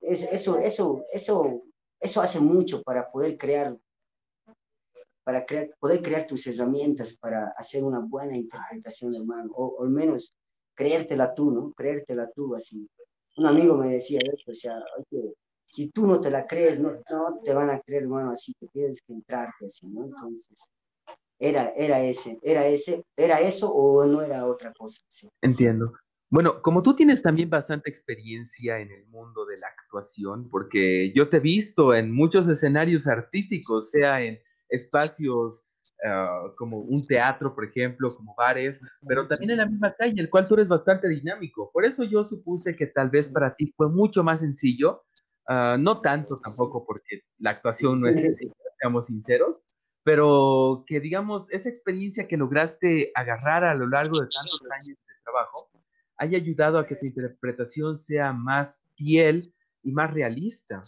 [0.00, 1.62] eso, eso, eso,
[2.00, 3.76] eso hace mucho para poder crear,
[5.24, 9.90] para crear, poder crear tus herramientas para hacer una buena interpretación, hermano, o, o al
[9.90, 10.36] menos
[10.74, 11.72] creértela tú, ¿no?
[11.72, 12.88] Creértela tú, así.
[13.36, 15.04] Un amigo me decía eso, o sea, hay
[15.66, 18.68] si tú no te la crees, no, no te van a creer, hermano, así que
[18.68, 20.04] tienes que entrarte así, ¿no?
[20.04, 20.70] Entonces,
[21.38, 25.02] era, era ese, era ese, era eso o no era otra cosa.
[25.42, 25.92] Entiendo.
[26.30, 31.28] Bueno, como tú tienes también bastante experiencia en el mundo de la actuación, porque yo
[31.28, 35.66] te he visto en muchos escenarios artísticos, sea en espacios
[36.04, 40.30] ah, como un teatro, por ejemplo, como bares, pero también en la misma calle, el
[40.30, 41.70] cual tú eres bastante dinámico.
[41.72, 45.04] Por eso yo supuse que tal vez para ti fue mucho más sencillo
[45.48, 49.62] Ah, no tanto tampoco porque la actuación no es sencilla, seamos sinceros,
[50.02, 55.14] pero que digamos, esa experiencia que lograste agarrar a lo largo de tantos años de
[55.24, 55.70] trabajo
[56.18, 59.40] haya ayudado a que tu interpretación sea más fiel
[59.82, 60.82] y más realista.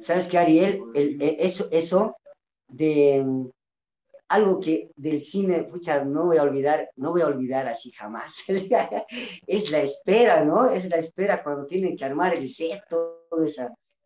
[0.00, 0.82] ¿Sabes qué, Ariel?
[0.94, 2.16] E, eso, eso
[2.68, 3.24] de,
[4.28, 8.36] algo que del cine, pucha, no voy a olvidar, no voy a olvidar así jamás.
[9.46, 10.70] es la espera, ¿no?
[10.70, 13.18] Es la espera cuando tienen que armar el set, todo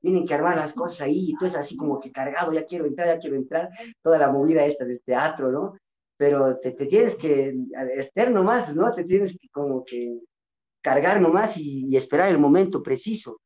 [0.00, 2.86] tienen que armar las cosas ahí, y tú es así como que cargado, ya quiero
[2.86, 3.70] entrar, ya quiero entrar,
[4.02, 5.78] toda la movida esta del teatro, ¿no?
[6.16, 7.54] Pero te, te tienes que,
[7.96, 8.92] estar nomás, ¿no?
[8.92, 10.18] Te tienes que como que
[10.82, 13.40] cargar nomás y, y esperar el momento preciso.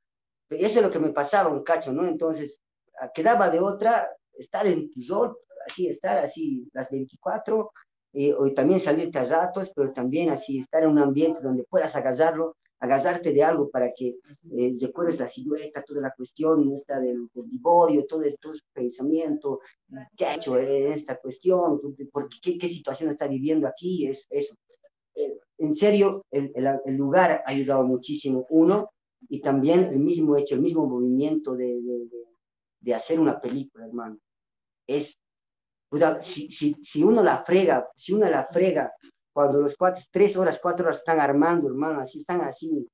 [0.48, 2.06] Eso es lo que me pasaba un cacho, ¿no?
[2.06, 2.62] Entonces,
[3.14, 4.08] quedaba de otra
[4.38, 5.36] estar en tu rol,
[5.66, 7.72] así estar así las 24,
[8.18, 11.94] eh, o también salirte a ratos, pero también así estar en un ambiente donde puedas
[11.96, 14.16] agarrarlo, agarrarte de algo para que
[14.56, 19.60] eh, recuerdes la silueta, toda la cuestión esta del, del divorio, todo esto, pensamiento,
[20.16, 24.54] qué ha hecho en esta cuestión, por qué, qué situación está viviendo aquí, es eso.
[25.14, 26.52] Eh, en serio, el,
[26.84, 28.90] el, lugar ha ayudado muchísimo, uno,
[29.28, 32.08] y también el mismo hecho, el mismo movimiento de, de,
[32.80, 34.18] de hacer una película, hermano.
[34.86, 35.18] Es
[36.20, 38.92] si, si, si, uno la frega, si uno la frega,
[39.32, 42.88] cuando los cuates tres horas, cuatro horas están armando, hermano, así están así,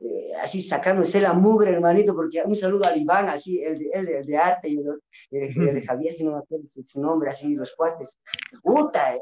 [0.00, 4.26] eh, así sacándose la mugre, hermanito, porque un saludo al Iván, así, el, el, el
[4.26, 8.18] de arte, y el, de Javier, si no me acuerdo su nombre, así, los cuates.
[8.62, 9.14] Puta,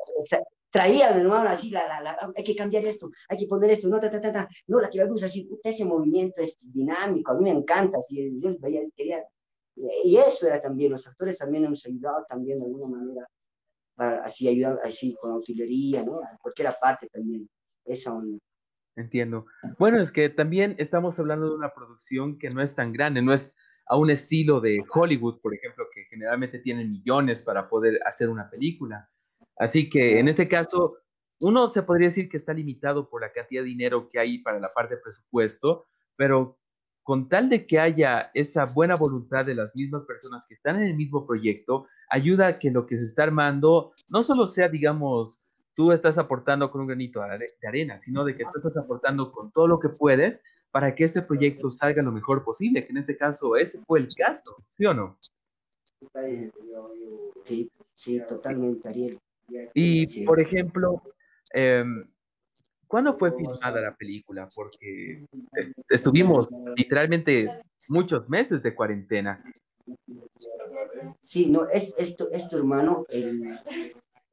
[0.70, 4.00] traían, hermano, así, la, la, la, hay que cambiar esto, hay que poner esto, no,
[4.00, 4.48] ta, ta, ta, ta.
[4.66, 7.98] no, la que la luz, así, puta, ese movimiento es dinámico, a mí me encanta,
[7.98, 8.50] así, yo
[8.96, 9.22] quería
[9.76, 13.26] y eso era también, los actores también hemos ayudado también de alguna manera
[13.94, 16.20] para así ayudar, así con utilería, ¿no?
[16.20, 17.48] A cualquier parte también,
[17.84, 18.38] esa onda.
[18.96, 19.46] Entiendo.
[19.78, 23.32] Bueno, es que también estamos hablando de una producción que no es tan grande, no
[23.32, 23.56] es
[23.86, 28.48] a un estilo de Hollywood, por ejemplo, que generalmente tienen millones para poder hacer una
[28.48, 29.10] película.
[29.56, 30.98] Así que en este caso,
[31.40, 34.60] uno se podría decir que está limitado por la cantidad de dinero que hay para
[34.60, 36.58] la parte de presupuesto, pero
[37.02, 40.88] con tal de que haya esa buena voluntad de las mismas personas que están en
[40.88, 45.42] el mismo proyecto, ayuda a que lo que se está armando no solo sea, digamos,
[45.74, 49.50] tú estás aportando con un granito de arena, sino de que tú estás aportando con
[49.50, 53.16] todo lo que puedes para que este proyecto salga lo mejor posible, que en este
[53.16, 55.18] caso ese fue el caso, ¿sí o no?
[57.44, 59.18] Sí, sí, totalmente, Ariel.
[59.74, 61.02] Y, por ejemplo,
[61.52, 62.08] em,
[62.92, 64.46] ¿cuándo fue filmada la película?
[64.54, 65.24] Porque
[65.88, 67.48] estuvimos literalmente
[67.88, 69.42] muchos meses de cuarentena.
[71.22, 73.58] Sí, no, es, esto, es tu hermano, el,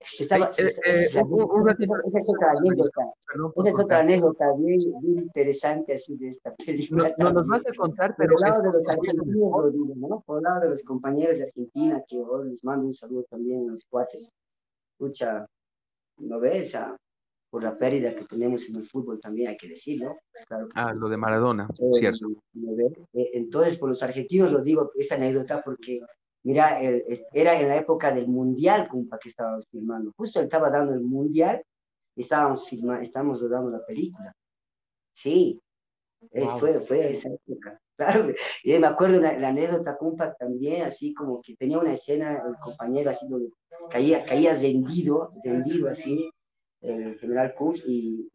[0.01, 3.13] esa es otra anécdota.
[3.55, 7.15] esa es otra anécdota bien, interesante así de esta película.
[7.17, 8.35] No, nos vas a contar, pero.
[8.35, 10.21] Por el lado de los argentinos, lo digo, ¿no?
[10.25, 13.69] Por el lado de los compañeros de Argentina, que hoy les mando un saludo también
[13.69, 14.29] a los cuates.
[14.91, 15.45] Escucha,
[16.17, 16.75] no ves,
[17.49, 20.17] por la pérdida que tenemos en el fútbol también hay que decirlo.
[20.47, 22.27] Claro ah, lo de Maradona, eh, cierto.
[23.13, 26.01] Eh, entonces, por los argentinos lo digo, esta anécdota, porque
[26.41, 30.13] Mira, era en la época del Mundial, compa, que estábamos filmando.
[30.15, 31.61] Justo estaba dando el Mundial
[32.21, 34.35] estábamos filmando, estábamos rodando la película.
[35.13, 35.61] Sí,
[36.59, 37.79] fue, fue esa época.
[37.99, 38.33] Claro,
[38.63, 42.55] y me acuerdo la, la anécdota, compa, también, así como que tenía una escena, el
[42.63, 43.49] compañero así donde
[43.89, 46.31] caía, caía rendido, rendido así,
[46.81, 48.29] el general Kuhn, y,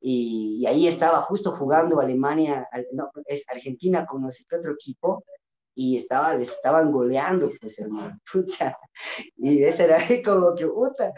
[0.00, 5.24] y, ahí estaba justo jugando Alemania, no, es Argentina con no sé qué otro equipo,
[5.74, 8.76] y estaba, les estaban goleando, pues hermano, pucha.
[9.36, 11.12] Y ese era como que, puta,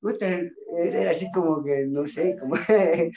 [0.00, 0.40] puta,
[0.76, 2.54] era así como que, no sé, como,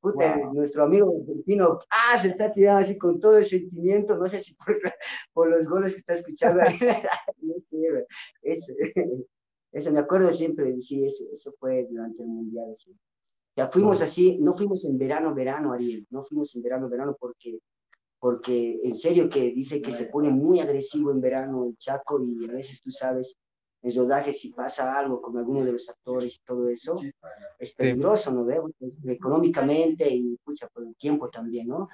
[0.00, 4.40] puta, nuestro amigo argentino, ah, se está tirando así con todo el sentimiento, no sé
[4.40, 4.78] si por,
[5.32, 6.62] por los goles que está escuchando,
[7.42, 7.78] no sé,
[8.42, 8.72] eso,
[9.76, 12.96] eso me acuerdo siempre, sí, eso, eso fue durante el Mundial, así.
[13.54, 17.58] Ya fuimos así, no fuimos en verano, verano, Ariel, no fuimos en verano, verano, porque
[18.18, 22.48] porque en serio que dice que se pone muy agresivo en verano el Chaco y
[22.48, 23.36] a veces tú sabes,
[23.82, 26.96] en rodaje si pasa algo con alguno de los actores y todo eso,
[27.58, 28.70] es peligroso, ¿no veo?
[29.06, 31.88] Económicamente y, escucha, por el tiempo también, ¿no?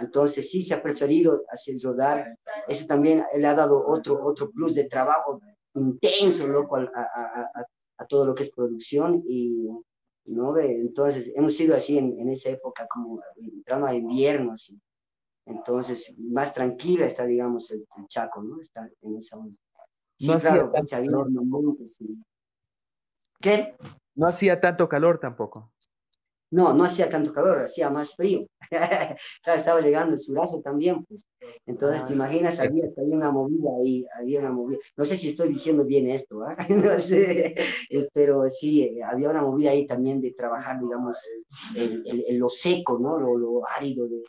[0.00, 4.74] Entonces sí se ha preferido hacer rodar, eso también le ha dado otro, otro plus
[4.74, 5.40] de trabajo
[5.78, 7.50] intenso, loco, a, a,
[7.98, 9.68] a, todo lo que es producción y,
[10.26, 10.58] ¿no?
[10.58, 14.80] Entonces hemos sido así en, en esa época, como entrando a invierno, así
[15.48, 18.60] entonces, más tranquila está, digamos, el, Chaco, ¿no?
[18.60, 19.56] Está en esa onda.
[20.18, 21.76] Sí, no claro, hacía tanto calor.
[23.40, 23.76] ¿Qué?
[24.14, 25.72] No hacía tanto calor tampoco.
[26.50, 28.46] No, no hacía tanto calor, hacía más frío.
[28.70, 31.24] claro, estaba llegando el surazo también, pues.
[31.66, 34.78] Entonces, te ah, imaginas, había, había, una movida ahí, había una movida.
[34.96, 36.56] No sé si estoy diciendo bien esto, ¿eh?
[36.68, 37.54] no sé,
[37.90, 41.18] eh, pero sí, eh, había una movida ahí también de trabajar, digamos,
[41.74, 43.18] en, lo seco, ¿no?
[43.18, 44.22] Lo, lo árido de,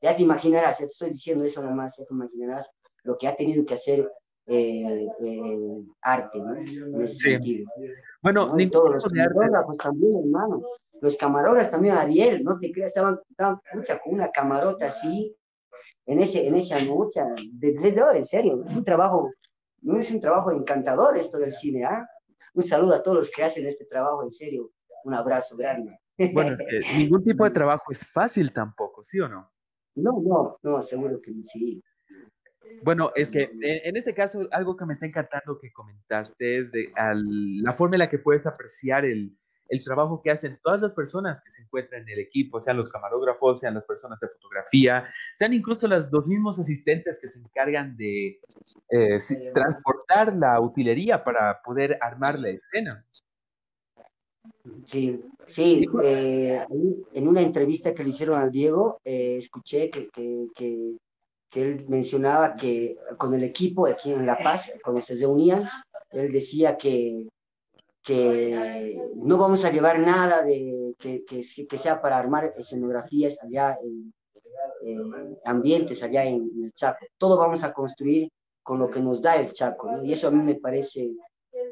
[0.00, 2.70] ya te imaginarás, ya te estoy diciendo eso nomás, ya te imaginarás
[3.02, 4.10] lo que ha tenido que hacer
[4.52, 6.56] eh, eh, arte, ¿no?
[6.56, 7.70] En ese sentido.
[8.20, 10.62] Bueno, todos los camarógrafos también, hermano.
[11.00, 13.60] Los camarógrafos también, Ariel, no te creas, estaban, estaban
[14.02, 15.34] con una camarota así,
[16.06, 17.20] en, ese, en esa noche,
[17.52, 19.30] de, de, en serio, es un trabajo,
[19.82, 22.06] no es un trabajo encantador esto del cine, ¿ah?
[22.54, 24.72] Un saludo a todos los que hacen este trabajo, en serio,
[25.04, 25.96] un abrazo grande.
[26.34, 26.56] Bueno,
[26.96, 29.48] ningún tipo de trabajo es fácil tampoco, ¿sí o no?
[29.94, 31.82] No, no, no, seguro que sí.
[32.82, 36.92] Bueno, es que en, este caso algo que me está encantando que comentaste es de
[37.62, 39.36] la forma en la que puedes apreciar el,
[39.84, 43.60] trabajo que hacen todas las personas que se encuentran en el equipo, sean los camarógrafos,
[43.60, 48.40] sean las personas de fotografía, sean incluso los mismos asistentes que se encargan de
[48.90, 49.18] eh,
[49.54, 53.04] transportar la utilería para poder armar la escena.
[54.84, 56.64] Sí, sí, eh,
[57.14, 60.96] en una entrevista que le hicieron al Diego, eh, escuché que, que, que,
[61.52, 65.68] él mencionaba que con el equipo aquí en La Paz, cuando se reunían,
[66.10, 67.26] él decía que,
[68.02, 74.12] que no vamos a llevar nada de que, que, sea para armar escenografías allá en,
[75.44, 77.04] ambientes allá en, el Chaco.
[77.18, 78.30] Todo vamos a construir
[78.62, 81.10] con lo que nos da el Chaco, y eso a mí me parece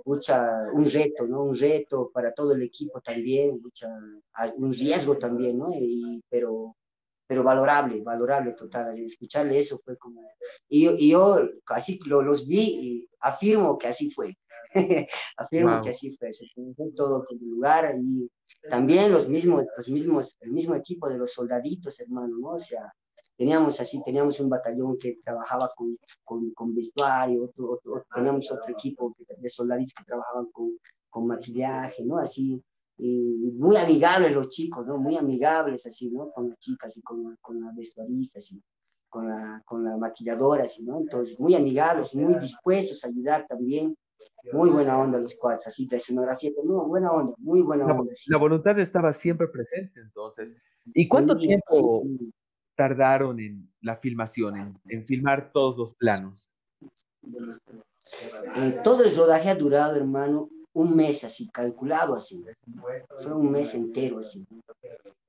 [0.05, 1.43] un reto, ¿no?
[1.45, 3.61] Un reto para todo el equipo también,
[4.57, 5.71] un riesgo también, ¿no?
[5.75, 6.75] Y, pero,
[7.29, 8.99] pero valorable, valorable total.
[8.99, 10.23] Escucharle eso fue como...
[10.69, 14.37] Y, y yo así lo, los vi y afirmo que así fue.
[15.37, 18.31] Afirmo que así fue, se fue todo con el lugar y
[18.69, 22.51] también los mismos, los mismos, el mismo equipo de los soldaditos, hermano, ¿no?
[22.51, 22.93] O sea,
[23.37, 29.15] teníamos así, teníamos un batallón que trabajaba con, con, con vestuario, otro, teníamos otro equipo
[29.39, 32.19] de soldaditos que trabajaban con, con maquillaje, ¿no?
[32.19, 32.63] Así,
[32.99, 34.99] y muy amigables los chicos, ¿no?
[34.99, 36.31] Muy amigables así, ¿no?
[36.33, 38.63] Con las chicas y con, con las vestuaristas y
[39.09, 41.01] con la, con la maquilladora, así, ¿no?
[41.01, 43.97] Entonces, muy amigables y muy dispuestos a ayudar también.
[44.53, 48.13] Muy buena onda los cuads, así de escenografía, muy buena onda, muy buena onda.
[48.29, 50.57] La voluntad estaba siempre presente, entonces.
[50.95, 52.03] ¿Y cuánto tiempo
[52.77, 56.49] tardaron en la filmación, en, en filmar todos los planos?
[58.57, 62.45] Eh, todo el rodaje ha durado, hermano, un mes así, calculado así.
[63.21, 64.47] Fue un mes entero así.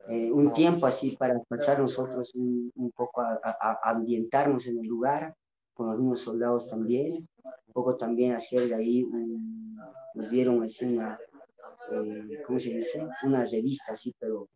[0.08, 5.34] Eh, un tiempo así para pasar nosotros un, poco a, ambientarnos en el lugar,
[5.74, 7.28] con los mismos soldados también.
[7.44, 9.08] Un poco también hacer de ahí,
[10.14, 11.20] nos dieron así una,
[11.92, 13.08] eh, ¿cómo se dice?
[13.24, 14.50] Una revista así, pero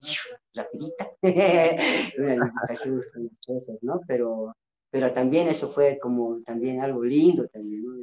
[0.53, 1.09] rapidita.
[1.23, 3.99] Unas indicaciones con las cosas, ¿no?
[4.07, 4.55] Pero,
[4.91, 7.95] pero también eso fue como también algo lindo también, ¿no?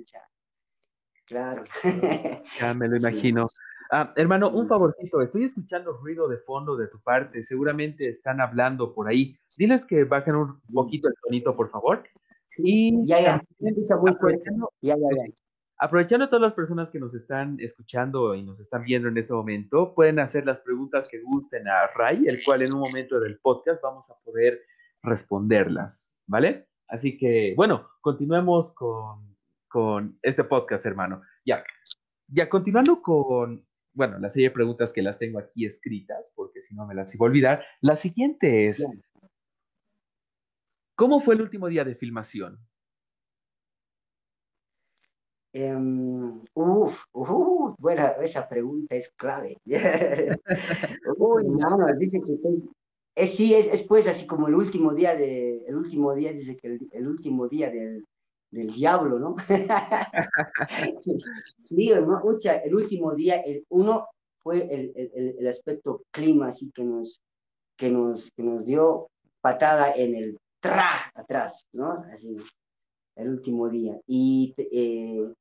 [1.30, 1.62] Claro.
[2.60, 3.46] Ya me lo imagino.
[3.92, 8.92] Ah, hermano, un favorcito, estoy escuchando ruido de fondo de tu parte, seguramente están hablando
[8.92, 9.36] por ahí.
[9.56, 12.02] Diles que bajen un poquito el tonito, por favor.
[12.46, 13.42] Sí, ya, ya,
[14.08, 15.32] aprovechando, ya, ya,
[15.78, 19.94] aprovechando todas las personas que nos están escuchando y nos están viendo en este momento,
[19.94, 23.80] pueden hacer las preguntas que gusten a Ray, el cual en un momento del podcast
[23.82, 24.60] vamos a poder
[25.02, 26.66] responderlas, ¿vale?
[26.88, 29.29] Así que, bueno, continuemos con
[29.70, 31.22] con este podcast, hermano.
[31.46, 31.64] Ya,
[32.26, 36.74] ya continuando con, bueno, la serie de preguntas que las tengo aquí escritas, porque si
[36.74, 37.64] no me las iba a olvidar.
[37.80, 38.86] La siguiente es,
[40.96, 42.58] ¿cómo fue el último día de filmación?
[45.52, 46.96] Um, uf,
[47.78, 49.56] bueno, esa pregunta es clave.
[51.16, 52.38] Uy, no, dice que
[53.16, 56.56] es, sí, es, es, pues así como el último día de, el último día, dice
[56.56, 58.04] que el último día del,
[58.50, 59.36] del diablo, ¿no?
[61.56, 62.20] sí, ¿no?
[62.64, 64.06] el último día, el uno
[64.42, 67.22] fue el, el, el, aspecto clima, así que nos,
[67.76, 69.08] que nos, que nos dio
[69.40, 72.04] patada en el tra atrás, ¿no?
[72.12, 72.36] Así,
[73.16, 73.98] el último día.
[74.06, 75.32] Y, eh,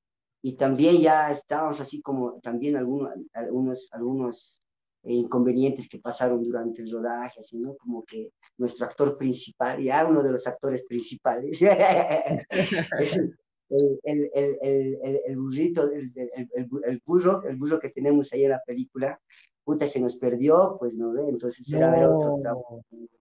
[0.41, 4.61] y también ya estábamos así como, también algunos, algunos, algunos
[5.03, 7.75] inconvenientes que pasaron durante el rodaje, así, ¿no?
[7.77, 11.59] Como que nuestro actor principal, ya uno de los actores principales,
[13.69, 18.61] el, el, el, el, burrito, el, el, burro, el burro que tenemos ahí en la
[18.65, 19.19] película,
[19.63, 21.29] puta, se nos perdió, pues, ¿no ve?
[21.29, 22.41] Entonces era ver otro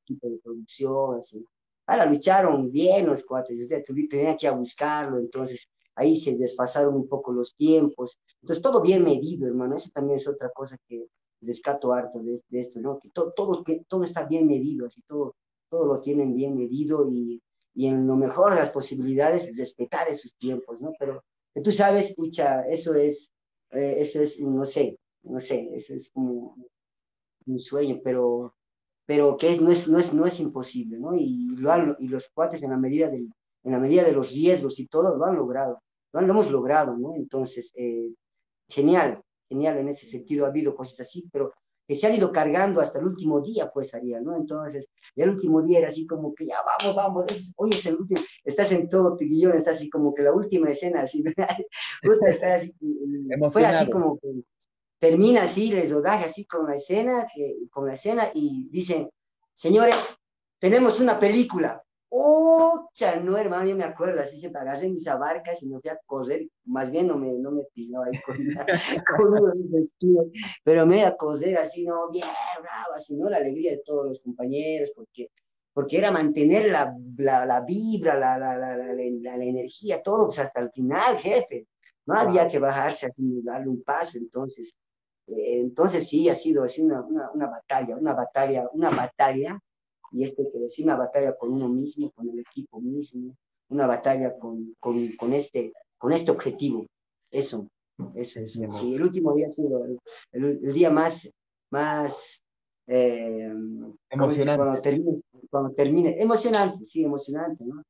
[0.05, 1.45] tipo de producción, así.
[1.87, 3.55] Ahora lucharon bien los cuatro,
[4.11, 8.19] tenía que ir a buscarlo, entonces ahí se desfasaron un poco los tiempos.
[8.43, 11.07] Entonces todo bien medido, hermano, eso también es otra cosa que,
[11.41, 12.99] rescato harto de, esto, ¿no?
[12.99, 15.37] Que todo, todo, que todo está bien medido, así todo,
[15.71, 17.41] todo lo tienen bien medido y,
[17.75, 20.93] y en lo mejor de las posibilidades respetar esos tiempos, ¿no?
[20.99, 21.23] Pero
[21.63, 23.33] tú sabes, escucha, eso es,
[23.71, 26.57] eh, eso es, no sé, no sé, eso es como
[27.47, 28.55] un sueño, pero,
[29.07, 31.15] pero que es, no, es, no, es, no es imposible, ¿no?
[31.15, 33.33] Y, lo han, y los cuates en la, medida del,
[33.65, 35.81] en la medida de los riesgos y todo lo han logrado,
[36.13, 37.15] lo, han, lo hemos logrado, ¿no?
[37.15, 38.13] Entonces, eh,
[38.69, 41.53] genial, genial en ese sentido, ha habido cosas así, pero
[41.89, 44.37] que se han ido cargando hasta el último día, pues, Ariel, ¿no?
[44.37, 48.21] Entonces, el último día era así como que ya vamos, vamos, hoy es el último,
[48.45, 51.25] estás en todo tu guion, estás así como que la última escena, así,
[52.27, 52.75] está así,
[53.51, 54.29] fue así como que
[54.99, 57.27] termina así el rodaje, así con la escena,
[57.71, 59.09] con la escena, y dicen,
[59.55, 59.97] señores,
[60.59, 62.89] tenemos una película, ¡Oh,
[63.23, 63.69] no, hermano!
[63.69, 66.49] Yo me acuerdo, así se agarré mis abarcas y me fui a correr.
[66.65, 68.37] Más bien no me, no me pilló ahí con,
[69.07, 69.53] con
[70.65, 72.27] pero me iba a correr así, no, bien,
[72.63, 73.29] bravo, así, ¿no?
[73.29, 75.31] La alegría de todos los compañeros, porque,
[75.75, 80.61] porque era mantener la, la, la vibra, la, la, la, la, energía, todo, pues hasta
[80.61, 81.67] el final, jefe.
[82.07, 84.79] No había que bajarse así, darle un paso, entonces.
[85.27, 89.61] Eh, entonces sí, ha sido así una, una, una batalla, una batalla, una batalla
[90.13, 93.37] y esto hay que decir, una batalla con uno mismo, con el equipo mismo,
[93.69, 96.87] una batalla con, con, con este, con este objetivo.
[97.31, 97.69] Eso,
[98.15, 98.73] eso, eso.
[98.73, 99.99] Sí, el último día ha sido el,
[100.33, 101.29] el, día más,
[101.71, 102.43] más
[102.87, 103.53] eh,
[104.11, 104.57] emocionante.
[104.57, 107.83] Cuando termine, cuando termine, emocionante, sí, emocionante, ¿no?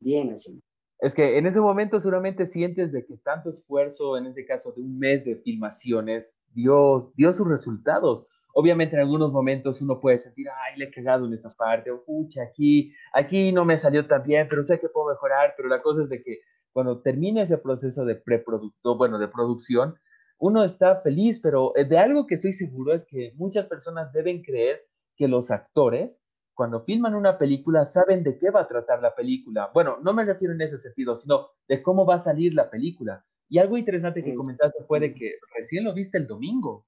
[0.00, 0.60] Bien, así.
[0.98, 4.80] Es que en ese momento seguramente sientes de que tanto esfuerzo, en este caso de
[4.80, 8.26] un mes de filmaciones, dio, dio sus resultados.
[8.58, 12.02] Obviamente en algunos momentos uno puede sentir, ay, le he cagado en esta parte, o
[12.02, 15.82] pucha, aquí, aquí no me salió tan bien, pero sé que puedo mejorar, pero la
[15.82, 16.40] cosa es de que
[16.72, 19.96] cuando termina ese proceso de preproducto, bueno, de producción,
[20.38, 24.40] uno está feliz, pero eh, de algo que estoy seguro es que muchas personas deben
[24.40, 24.80] creer
[25.16, 29.70] que los actores, cuando filman una película, saben de qué va a tratar la película.
[29.74, 33.22] Bueno, no me refiero en ese sentido, sino de cómo va a salir la película.
[33.50, 36.86] Y algo interesante que comentaste fue de que recién lo viste el domingo.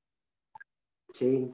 [1.14, 1.52] Sí,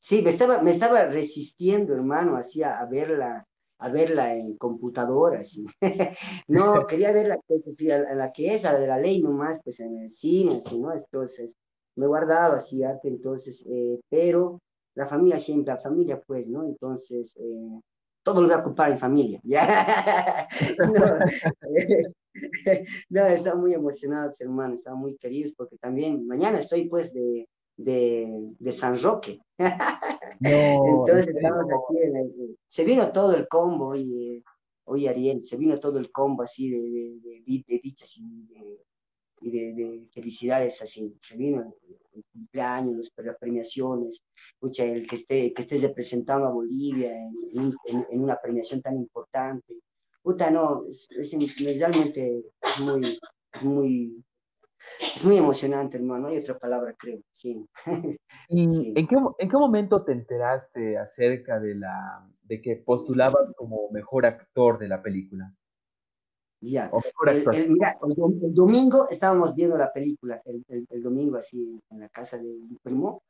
[0.00, 3.46] sí, me estaba, me estaba resistiendo, hermano, así a, verla,
[3.78, 5.66] a verla en computadora, así.
[6.48, 9.60] no, quería verla, pues, así, a, la que es, a la de la ley nomás,
[9.64, 10.92] pues en el cine, así, ¿no?
[10.92, 11.56] Entonces,
[11.96, 14.60] me he guardado así arte, entonces, eh, pero
[14.94, 16.64] la familia siempre, la familia, pues, ¿no?
[16.64, 17.80] Entonces, eh,
[18.22, 20.48] todo lo voy a ocupar en familia, ¿ya?
[20.78, 21.18] no,
[23.10, 27.48] no, están muy emocionados, hermano, están muy queridos, porque también mañana estoy, pues, de,
[27.84, 29.40] de, de San Roque.
[30.40, 31.98] Entonces estamos así,
[32.66, 34.42] se vino todo el combo, y
[34.84, 40.80] hoy Ariel, se vino todo el combo así de, de, de, dichas y, de, felicidades
[40.82, 41.74] así, se vino
[42.14, 44.22] el cumpleaños, las premiaciones,
[44.54, 47.12] escucha, el que esté, que estés representando a Bolivia
[47.52, 49.74] en, en, una premiación tan importante.
[50.22, 53.18] Puta, no, es, realmente es muy,
[53.54, 54.24] es muy,
[55.16, 56.28] es muy emocionante, hermano.
[56.28, 57.20] Hay otra palabra, creo.
[57.32, 57.66] Sí.
[58.48, 58.64] ¿Y
[58.96, 64.26] ¿en, qué, en qué momento te enteraste acerca de, la, de que postulabas como mejor
[64.26, 65.52] actor de la película?
[66.60, 66.90] Ya.
[67.26, 72.48] El, mira, el, domingo estábamos viendo la película, el, domingo así en la casa de
[72.48, 73.22] un primo.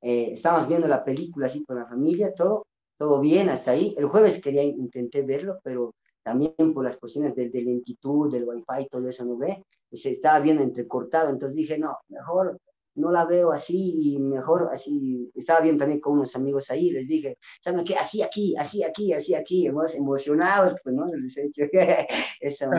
[0.00, 3.94] Eh, estábamos viendo la película así con la familia, todo, todo bien hasta ahí.
[3.98, 5.94] El jueves quería, intenté verlo, pero
[6.26, 9.62] también por las cuestiones de, de lentitud, del wifi, todo eso no ve,
[9.92, 12.60] se estaba viendo entrecortado, entonces dije, no, mejor
[12.96, 17.06] no la veo así y mejor así, estaba viendo también con unos amigos ahí, les
[17.06, 17.94] dije, ¿saben qué?
[17.94, 21.06] Así aquí, así aquí, así aquí, emocionados, pues, ¿no?
[21.14, 21.62] Les he hecho
[22.40, 22.70] esa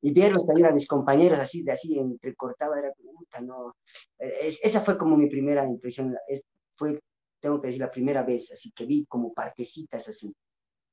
[0.00, 3.74] Y verlos también a mis compañeros así, de así entrecortado, era, puta, no.
[4.18, 6.44] esa fue como mi primera impresión, es,
[6.76, 7.00] fue,
[7.40, 10.32] tengo que decir, la primera vez, así que vi como partecitas así.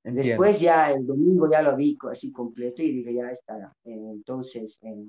[0.03, 3.75] Después ya el domingo ya lo vi así completo y dije, ya está.
[3.83, 5.05] Eh, entonces, eh,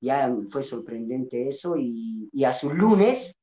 [0.00, 3.36] ya fue sorprendente eso y, y, a su lunes,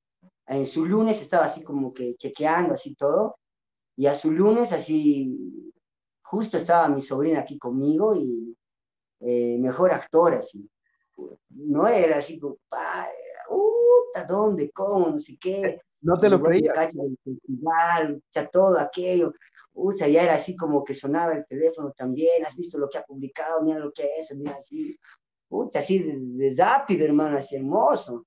[0.47, 3.35] en su lunes estaba así como que chequeando así todo
[3.99, 5.73] y a su lunes así,
[6.21, 8.55] justo estaba mi sobrina aquí conmigo y
[9.19, 10.69] eh, mejor actor así.
[11.49, 12.57] No era así como,
[13.49, 14.71] uh, ¿dónde?
[14.71, 15.09] ¿Cómo?
[15.09, 15.81] No sé qué.
[16.01, 16.71] No te lo creía.
[16.71, 19.33] Del festival, ya todo aquello.
[19.81, 22.45] Uy, ya era así como que sonaba el teléfono también.
[22.45, 23.61] ¿Has visto lo que ha publicado?
[23.63, 24.97] Mira lo que es, mira así.
[25.49, 28.25] Uy, así de, rápido, hermano, así hermoso.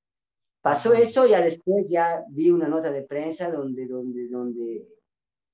[0.63, 4.87] Pasó eso, ya después ya vi una nota de prensa donde, donde, donde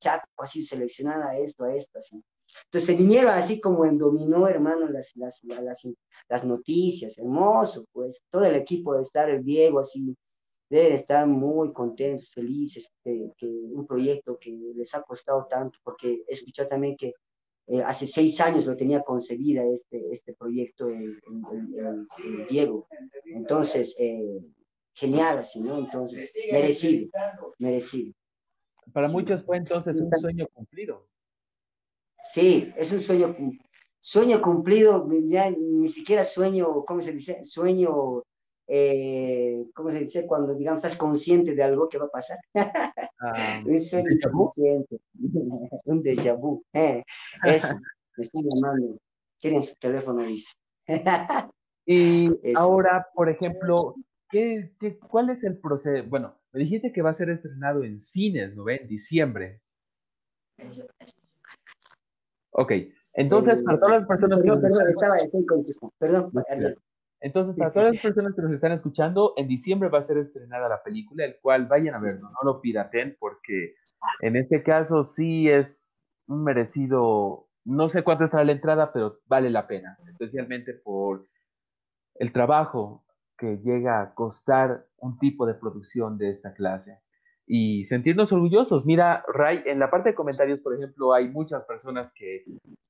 [0.01, 2.23] Chaco así seleccionada esto, a esto, así.
[2.65, 5.87] Entonces se vinieron así como en dominó, hermano, las, las, las,
[6.29, 8.23] las noticias, hermoso, pues.
[8.31, 10.15] Todo el equipo de estar, el Diego, así,
[10.71, 16.35] deben estar muy contentos, felices, que, un proyecto que les ha costado tanto, porque he
[16.35, 17.15] escuchado también que
[17.69, 21.21] eh, hace seis años lo tenía concebida este, este proyecto el,
[22.49, 22.87] Diego.
[23.27, 24.41] Entonces, eh,
[24.95, 25.79] genial así, ¿no?
[25.79, 27.11] Entonces, merecido,
[27.59, 28.15] merecido.
[28.93, 31.07] Para muchos fue entonces un sueño cumplido.
[32.25, 33.37] Sí, es un sueño,
[34.01, 37.45] sueño cumplido, ya ni siquiera sueño, ¿cómo se dice?
[37.45, 38.25] Sueño
[38.71, 40.27] eh, ¿cómo se dice?
[40.27, 42.39] Cuando, digamos, estás consciente de algo que va a pasar.
[42.55, 45.01] Ah, un sueño consciente,
[45.85, 46.63] un déjà vu.
[46.75, 47.03] Eh,
[47.45, 47.69] eso,
[48.17, 48.99] me están llamando.
[49.41, 50.53] Quieren su teléfono, dice.
[51.87, 53.95] y ahora, por ejemplo,
[54.29, 56.07] ¿qué, qué, cuál es el proceso?
[56.09, 58.77] Bueno, me dijiste que va a ser estrenado en cines, ¿no ve?
[58.83, 59.63] En diciembre.
[62.51, 62.73] Ok,
[63.15, 64.69] entonces, para todas las personas perdón, que...
[64.69, 65.47] Perdón, estaba, estoy
[65.99, 66.75] Perdón, perdón.
[67.21, 70.69] Entonces, para todas las personas que nos están escuchando, en diciembre va a ser estrenada
[70.69, 73.75] la película, el cual vayan a verlo, no lo piraten, porque
[74.21, 79.51] en este caso sí es un merecido, no sé cuánto estará la entrada, pero vale
[79.51, 81.27] la pena, especialmente por
[82.17, 83.05] el trabajo
[83.37, 86.99] que llega a costar un tipo de producción de esta clase.
[87.51, 88.85] Y sentirnos orgullosos.
[88.85, 92.45] Mira, Ray, en la parte de comentarios, por ejemplo, hay muchas personas que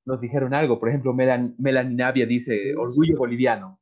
[0.04, 0.80] nos dijeron algo.
[0.80, 3.78] Por ejemplo, Melan, Melanie Navia dice, orgullo boliviano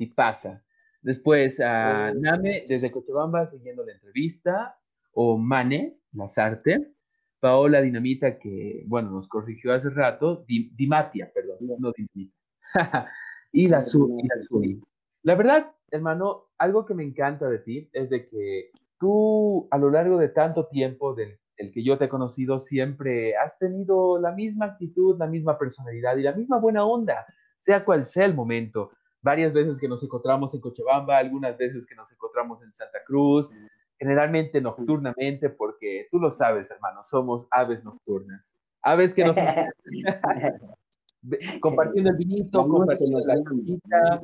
[0.00, 0.64] y pasa.
[1.02, 4.78] Después a Name desde Cochabamba siguiendo la entrevista,
[5.12, 6.92] o Mane Lazarte,
[7.38, 12.34] Paola Dinamita que, bueno, nos corrigió hace rato, Dimatia, perdón, no Dinamita,
[13.52, 14.80] y la Suri.
[15.22, 19.90] La verdad, hermano, algo que me encanta de ti es de que tú a lo
[19.90, 24.32] largo de tanto tiempo del el que yo te he conocido siempre has tenido la
[24.32, 27.26] misma actitud, la misma personalidad y la misma buena onda
[27.58, 28.92] sea cual sea el momento.
[29.22, 33.50] Varias veces que nos encontramos en Cochabamba, algunas veces que nos encontramos en Santa Cruz,
[33.98, 38.56] generalmente nocturnamente, porque tú lo sabes, hermano, somos aves nocturnas.
[38.82, 39.36] Aves que nos...
[41.60, 44.22] compartiendo el vinito, compartiendo la comida,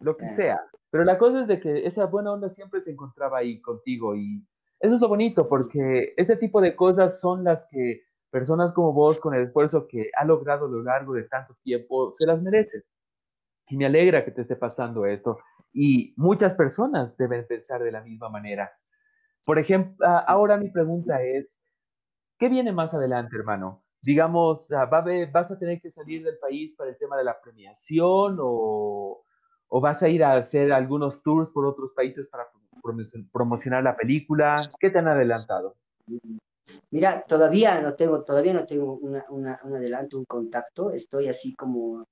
[0.00, 0.60] lo que sea.
[0.90, 4.42] Pero la cosa es de que esa buena onda siempre se encontraba ahí contigo y
[4.80, 9.20] eso es lo bonito porque ese tipo de cosas son las que personas como vos,
[9.20, 12.82] con el esfuerzo que ha logrado a lo largo de tanto tiempo, se las merecen.
[13.68, 15.38] Y me alegra que te esté pasando esto.
[15.72, 18.72] Y muchas personas deben pensar de la misma manera.
[19.44, 21.62] Por ejemplo, ahora mi pregunta es,
[22.38, 23.82] ¿qué viene más adelante, hermano?
[24.02, 24.68] Digamos,
[25.32, 29.22] ¿vas a tener que salir del país para el tema de la premiación o,
[29.68, 32.46] o vas a ir a hacer algunos tours por otros países para
[33.32, 34.56] promocionar la película?
[34.78, 35.74] ¿Qué te han adelantado?
[36.90, 40.90] Mira, todavía no tengo, todavía no tengo una, una, un adelanto, un contacto.
[40.90, 42.06] Estoy así como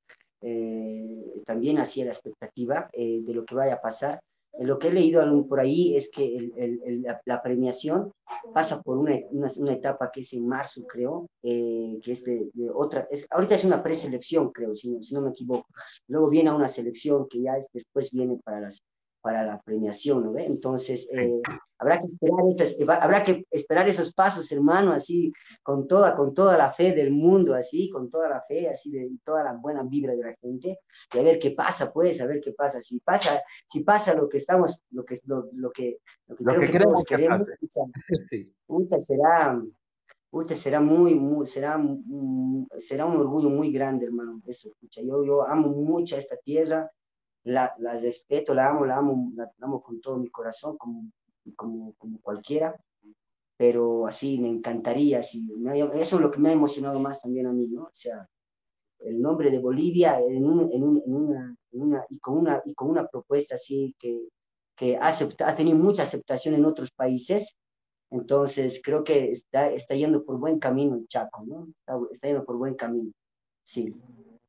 [0.47, 4.20] eh, también así a la expectativa eh, de lo que vaya a pasar.
[4.61, 6.53] Lo que he leído por ahí es que
[7.24, 8.12] la, premiación
[8.53, 13.09] pasa por una, una, etapa que es en marzo, creo, eh, que es de, otra,
[13.11, 15.66] es, ahorita es una preselección, creo, si no, me equivoco.
[16.07, 18.80] Luego viene una selección que ya es, después viene para las
[19.25, 20.45] para la premiación, ¿no ve?
[20.45, 21.41] Entonces, eh,
[21.79, 26.35] habrá, que esperar esas, eh, habrá que esperar esos pasos, hermano, así, con toda, con
[26.35, 29.83] toda la fe del mundo, así, con toda la fe, así, de toda la buena
[29.83, 30.79] vibra de la gente,
[31.14, 32.83] y a ver qué pasa, pues, a ver qué pasa.
[32.83, 36.61] Si pasa, si pasa lo que estamos, lo que, lo, lo que, lo que, creo
[36.61, 37.49] que, todos queremos,
[38.29, 38.53] sí.
[38.99, 39.59] será,
[40.33, 41.83] usted será muy, muy, será,
[42.77, 45.01] será un orgullo muy grande, hermano, eso, escucha.
[45.01, 46.91] Yo, yo amo mucho a esta tierra,
[47.45, 51.11] la, respeto, la amo, la amo, la amo con todo mi corazón, como,
[51.57, 52.74] como, como cualquiera,
[53.57, 55.47] pero así me encantaría, así,
[55.95, 57.84] eso es lo que me ha emocionado más también a mí, ¿no?
[57.84, 58.26] O sea,
[59.01, 62.62] el nombre de Bolivia en, un, en, un, en, una, en una, y, con una,
[62.64, 64.28] y con una propuesta así que,
[64.76, 67.57] que ha, ha tenido mucha aceptación en otros países,
[68.11, 71.66] entonces creo que está, está yendo por buen camino el Chaco, ¿no?
[71.66, 73.12] Está, está yendo por buen camino,
[73.64, 73.95] sí.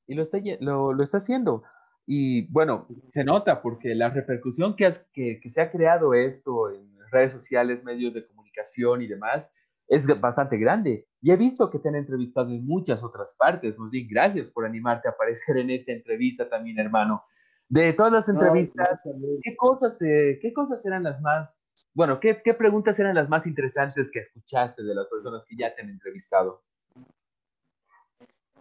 [0.08, 1.64] Y lo está, lo, lo está haciendo.
[2.06, 7.32] Y bueno, se nota porque la repercusión que, que, se ha creado esto en redes
[7.32, 9.54] sociales, medios de comunicación y demás
[9.88, 11.08] es bastante grande.
[11.22, 13.78] Y he visto que te han entrevistado en muchas otras partes.
[13.78, 17.24] Nos di gracias por animarte a aparecer en esta entrevista también, hermano.
[17.68, 19.02] De todas las entrevistas,
[19.42, 24.12] ¿qué cosas, ¿qué cosas eran las más, bueno, ¿qué, qué preguntas eran las más interesantes
[24.12, 26.62] que escuchaste de las personas que ya te han entrevistado?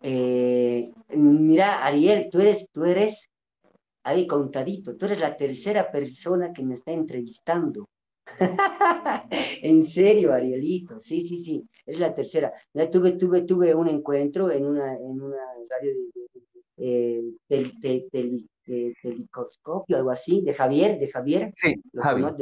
[0.01, 3.30] Eh, mira, Ariel, tú eres, tú eres
[4.05, 7.88] ahí contadito, tú eres la tercera persona que me está entrevistando.
[9.62, 12.52] en serio, Arielito, sí, sí, sí, es la tercera.
[12.72, 15.36] Ya tuve, tuve, tuve un encuentro en una, en una
[15.68, 15.94] radio
[16.76, 21.50] de, de, telicoscopio, algo así, de Javier, de Javier.
[21.55, 22.34] Sí, Javier.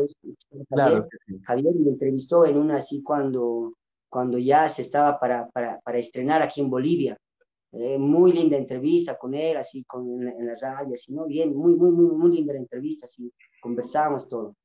[0.70, 1.08] Javier,
[1.42, 3.74] Javier me entrevistó en una así cuando,
[4.08, 7.18] cuando ya se estaba para, para, para estrenar aquí en Bolivia.
[7.72, 11.26] Eh, muy linda entrevista con él, así con, en, las radios, así, ¿no?
[11.26, 14.56] Bien, muy, muy, muy, muy linda la entrevista, así, conversamos todo.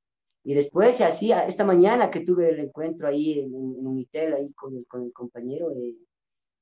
[0.44, 4.76] Y después hacía, esta mañana que tuve el encuentro ahí en, en Unitel, ahí con
[4.76, 5.96] el, con el compañero eh,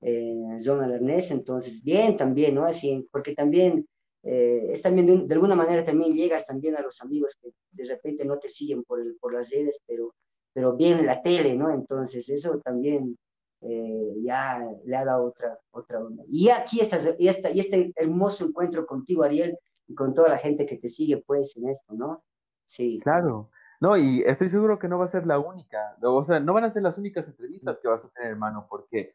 [0.01, 2.65] eh, John entonces, bien también, ¿no?
[2.65, 3.87] Así, porque también
[4.23, 7.85] eh, es también de, de, alguna manera también llegas también a los amigos que de
[7.85, 10.13] repente no te siguen por, el, por las redes, pero,
[10.53, 11.71] pero bien la tele, ¿no?
[11.71, 13.17] Entonces, eso también
[13.61, 16.23] eh, ya le ha dado otra, otra onda.
[16.27, 20.37] Y aquí está, y, esta, y este hermoso encuentro contigo, Ariel, y con toda la
[20.37, 22.23] gente que te sigue, pues, en esto, ¿no?
[22.65, 22.99] Sí.
[23.03, 23.49] Claro.
[23.81, 26.63] No, y estoy seguro que no va a ser la única, o sea, no van
[26.63, 29.13] a ser las únicas entrevistas que vas a tener, hermano, porque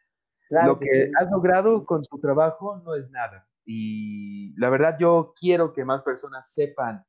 [0.51, 3.49] lo que, has logrado con tu trabajo no es nada.
[3.65, 7.05] Y la verdad yo quiero que más personas sepan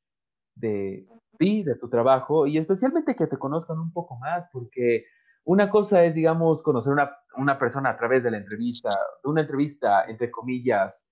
[0.55, 1.07] de
[1.37, 5.05] ti, de tu trabajo, y especialmente que te conozcan un poco más, porque
[5.43, 8.89] una cosa es, digamos, conocer una, una persona a través de la entrevista,
[9.23, 11.07] una entrevista, entre comillas,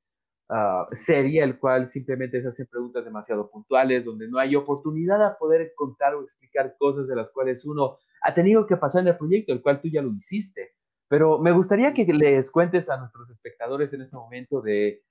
[0.49, 5.37] uh, seria, el cual simplemente se hacen preguntas demasiado puntuales, donde no hay oportunidad a
[5.37, 9.17] poder contar o explicar cosas de las cuales uno ha tenido que pasar en el
[9.17, 10.75] proyecto, el cual tú ya lo hiciste.
[11.07, 15.01] Pero me gustaría que les cuentes a nuestros espectadores en este momento de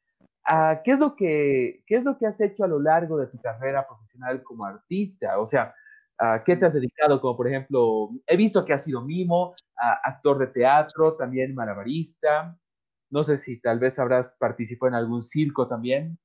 [0.48, 3.26] uh, qué, es lo que, qué es lo que has hecho a lo largo de
[3.26, 5.40] tu carrera profesional como artista.
[5.40, 5.74] O sea,
[6.18, 7.20] ¿A qué te has dedicado?
[7.20, 12.58] Como por ejemplo, he visto que has sido mimo, actor de teatro, también malabarista.
[13.10, 16.18] No sé si tal vez habrás participado en algún circo también.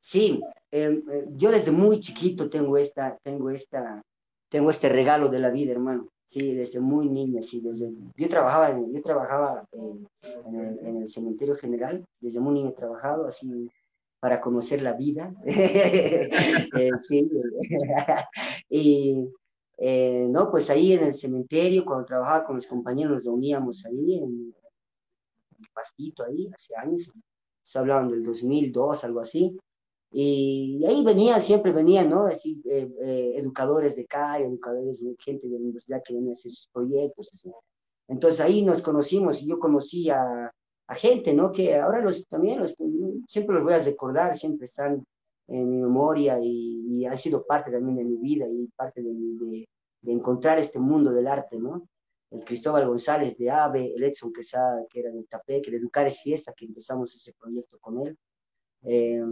[0.00, 4.02] Sí, em, eh, yo desde muy chiquito tengo esta, tengo esta,
[4.48, 6.08] tengo este regalo de la vida, hermano.
[6.26, 12.40] Sí, desde muy niño, sí, desde, yo trabajaba, yo trabajaba en, el, cementerio general, desde
[12.40, 13.68] muy niño he trabajado así
[14.24, 16.30] para conocer la vida, eh,
[16.98, 17.30] sí,
[18.70, 19.28] y
[19.76, 24.16] eh, no, pues ahí en el cementerio, cuando trabajaba con mis compañeros, nos reuníamos ahí
[24.16, 24.54] en,
[25.58, 27.12] el pastito ahí, hace años,
[27.60, 29.58] se hablaban del 2002, algo así,
[30.10, 32.24] y, ahí venían, siempre venían, ¿no?
[32.24, 36.50] Así, eh, eh, educadores de CAI, educadores, gente de la universidad que venían a hacer
[36.50, 37.52] sus proyectos, así.
[38.08, 40.50] Entonces ahí nos conocimos y yo conocí a,
[40.86, 41.52] a gente, ¿no?
[41.52, 42.74] Que ahora los, también los,
[43.26, 45.04] siempre los voy a recordar, siempre están
[45.48, 49.10] en mi memoria y, y han sido parte también de mi vida y parte de,
[49.12, 49.68] de,
[50.00, 51.86] de, encontrar este mundo del arte, ¿no?
[52.30, 55.26] El Cristóbal González de AVE, el Edson Quesada, que era del
[55.62, 58.18] que de Educar es Fiesta, que empezamos ese proyecto con él.
[58.82, 59.22] Eh,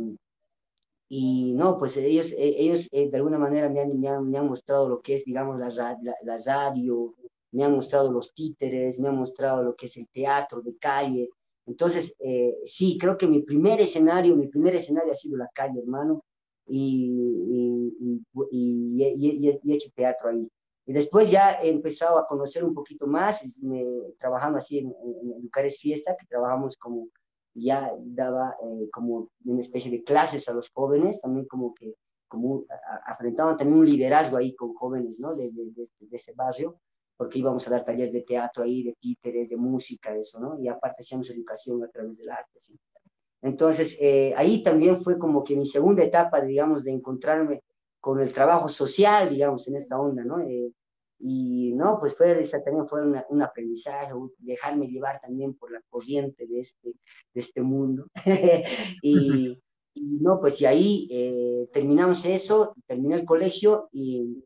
[1.14, 4.38] y no, pues ellos, e, ellos eh, de alguna manera me han, me, han, me
[4.38, 7.14] han, mostrado lo que es, digamos, la, la, la, radio,
[7.50, 11.28] me han mostrado los títeres, me han mostrado lo que es el teatro de calle.
[11.72, 15.80] Entonces, eh, sí, creo que mi primer escenario, mi primer escenario ha sido la calle,
[15.80, 16.22] hermano,
[16.66, 17.10] y,
[17.48, 19.02] y, y,
[19.32, 20.46] y he hecho teatro ahí.
[20.84, 23.84] Y después ya he empezado a conocer un poquito más, me,
[24.18, 27.08] trabajando así en, en, Lucares Fiesta, que trabajamos como
[27.54, 31.94] ya daba eh, como una especie de clases a los jóvenes, también como que
[32.28, 32.64] como
[33.06, 35.34] afrontaban también un liderazgo ahí con jóvenes, ¿no?
[35.34, 36.76] De, de, de, ese barrio,
[37.22, 40.58] porque íbamos a dar talleres de teatro ahí, de títeres, de música, eso, ¿no?
[40.58, 42.76] Y aparte hacíamos educación a través del arte, ¿sí?
[43.40, 47.62] Entonces, eh, ahí también fue como que mi segunda etapa, digamos, de encontrarme
[48.00, 50.40] con el trabajo social, digamos, en esta onda, ¿no?
[50.40, 50.72] Eh,
[51.20, 56.48] y no, pues fue, esa también fue un aprendizaje, dejarme llevar también por la corriente
[56.48, 58.06] de este, de este mundo.
[59.00, 59.62] y,
[59.94, 64.42] y, no, pues y ahí eh, terminamos eso, terminé el colegio y,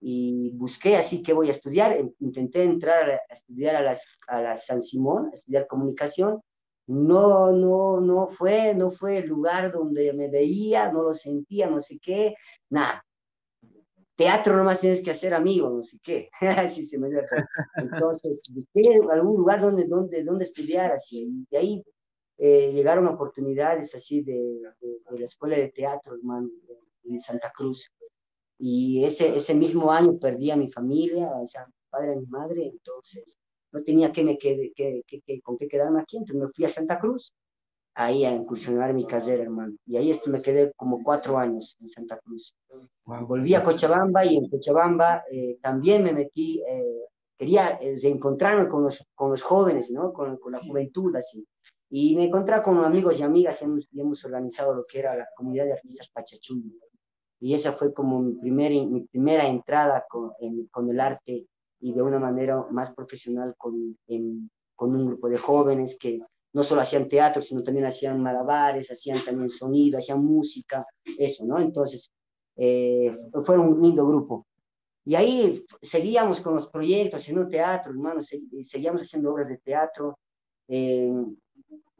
[0.00, 1.98] y, busqué así que voy a estudiar.
[2.20, 6.40] Intenté entrar a, estudiar a, las, a la San Simón, a estudiar comunicación.
[6.86, 11.80] No, no, no fue, no fue el lugar donde me veía, no lo sentía, no
[11.80, 12.34] sé qué,
[12.68, 13.04] nada
[14.20, 17.22] teatro nomás tienes que hacer amigos, no sé qué, así se me dio
[17.76, 21.84] Entonces, busqué algún lugar donde, donde, donde estudiar, así, y de ahí
[22.36, 26.50] eh, llegaron oportunidades así de, de, la escuela de teatro, hermano,
[27.04, 27.90] en Santa Cruz.
[28.62, 32.26] Y ese, ese mismo año perdí a mi familia, o sea, mi padre y mi
[32.26, 33.38] madre, entonces
[33.72, 36.68] no tenía que me que, que, que, con qué quedarme aquí, entonces me fui a
[36.68, 37.32] Santa Cruz
[37.94, 39.74] ahí a incursionar mi casera, hermano.
[39.86, 42.54] Y ahí esto me quedé como cuatro años en Santa Cruz.
[43.04, 47.06] Volví a Cochabamba y en Cochabamba eh, también me metí, eh,
[47.36, 50.12] quería eh, reencontrarme con los, con los jóvenes, ¿no?
[50.12, 51.46] Con, con, la juventud, así.
[51.90, 55.16] Y me encontré con amigos y amigas y hemos, y hemos organizado lo que era
[55.16, 56.78] la comunidad de artistas Pachachuli.
[57.40, 61.46] Y esa fue como mi, primer, mi primera entrada con, en, el arte
[61.80, 66.20] y de una manera más profesional con, en, un grupo de jóvenes que
[66.52, 70.86] no solo hacían teatro, sino también hacían malabares, hacían también sonido, hacían música,
[71.18, 71.58] eso, ¿no?
[71.58, 72.10] Entonces,
[72.56, 74.46] eh, fue un lindo grupo.
[75.04, 80.18] Y ahí seguíamos con los proyectos, haciendo teatro, hermano, seguíamos haciendo obras de teatro.
[80.68, 81.12] Eh,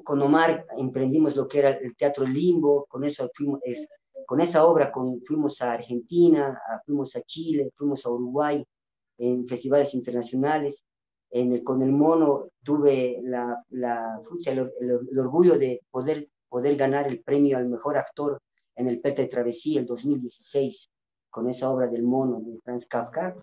[0.05, 3.87] con Omar emprendimos lo que era el Teatro Limbo, con eso fuimos, es,
[4.27, 8.65] con esa obra con, fuimos a Argentina, fuimos a Chile, fuimos a Uruguay
[9.19, 10.85] en festivales internacionales
[11.31, 17.23] el, con el mono tuve la, la el, el, orgullo de poder, poder ganar el
[17.23, 18.41] premio al mejor actor
[18.75, 20.91] en el Perte Travesía el 2016
[21.31, 23.37] con esa obra del mono de Franz Kafka.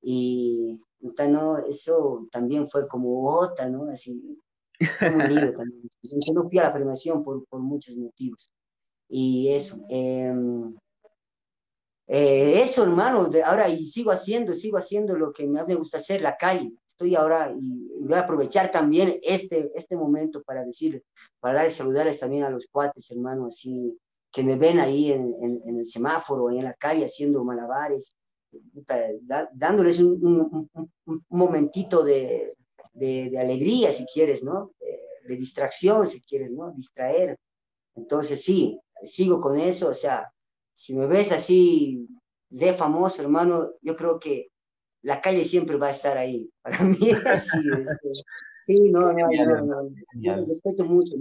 [0.00, 3.90] Y no, eso también fue como otra, ¿no?
[3.90, 4.12] Así,
[4.80, 5.88] un lío también.
[6.02, 8.50] Yo no fui a la premiación por, por muchos motivos.
[9.08, 9.78] Y eso.
[9.88, 10.34] Eh,
[12.06, 16.20] eh, eso, hermano, de, ahora y sigo haciendo, sigo haciendo lo que me gusta hacer,
[16.20, 21.02] la calle estoy ahora y voy a aprovechar también este, este momento para decir,
[21.40, 23.98] para dar saludarles también a los cuates, hermanos, así
[24.30, 25.34] que me ven ahí en,
[25.64, 28.16] en, el semáforo, en la calle haciendo malabares,
[29.52, 30.70] dándoles un,
[31.28, 32.52] momentito de,
[32.92, 34.72] de, de, alegría, si quieres, ¿no?
[34.78, 36.70] De, de, distracción, si quieres, ¿no?
[36.72, 37.36] Distraer.
[37.96, 40.32] Entonces, sí, sigo con eso, o sea,
[40.72, 42.08] si me ves así,
[42.50, 44.50] de famoso, hermano, yo creo que
[45.02, 46.50] la calle siempre va a estar ahí.
[46.62, 47.58] Para mí así.
[47.58, 48.10] Este,
[48.64, 49.90] sí, no, no, no, no,
[50.20, 51.14] Yo respeto mucho.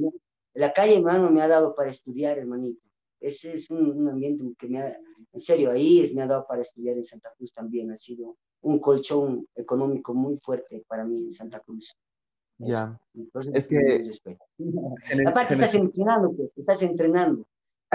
[0.54, 2.80] La calle, hermano, me ha dado para estudiar, hermanito.
[3.20, 4.98] Ese es un, un, ambiente que me ha,
[5.34, 7.92] en serio, ahí es, me ha dado para estudiar en Santa Cruz también.
[7.92, 11.98] Ha sido un colchón económico muy fuerte para mí en Santa Cruz.
[12.60, 13.00] Ya.
[13.16, 14.38] Entonces, es que...
[15.26, 17.48] Aparte, estás entrenando, pues, estás entrenando.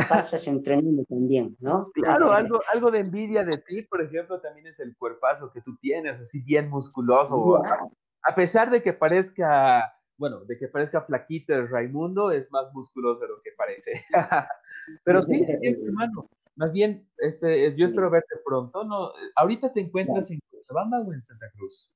[0.08, 1.84] Pasas entrenando también, ¿no?
[1.94, 5.76] Claro, algo, algo de envidia de ti, por ejemplo, también es el cuerpazo que tú
[5.78, 7.62] tienes, así bien musculoso.
[8.22, 13.20] A, pesar de que parezca, bueno, de que parezca flaquito el Raimundo, es más musculoso
[13.20, 14.04] de lo que parece.
[15.04, 16.28] Pero sí, hermano.
[16.56, 18.82] Más bien, este, yo espero verte pronto.
[18.82, 21.92] No, ahorita te encuentras en Cochabamba o en Santa Cruz.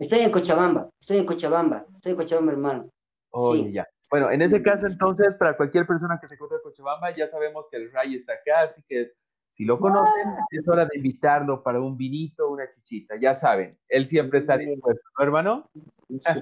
[0.00, 2.90] Estoy en Cochabamba, estoy en Cochabamba, estoy en Cochabamba, hermano.
[3.30, 3.86] Oye, ya.
[4.14, 7.66] Bueno, en ese caso, entonces, para cualquier persona que se encuentre en Cochabamba, ya sabemos
[7.68, 9.10] que el Ray está acá, así que
[9.50, 14.06] si lo conocen, es hora de invitarlo para un vinito, una chichita, ya saben, él
[14.06, 15.68] siempre está dispuesto, ¿no, hermano?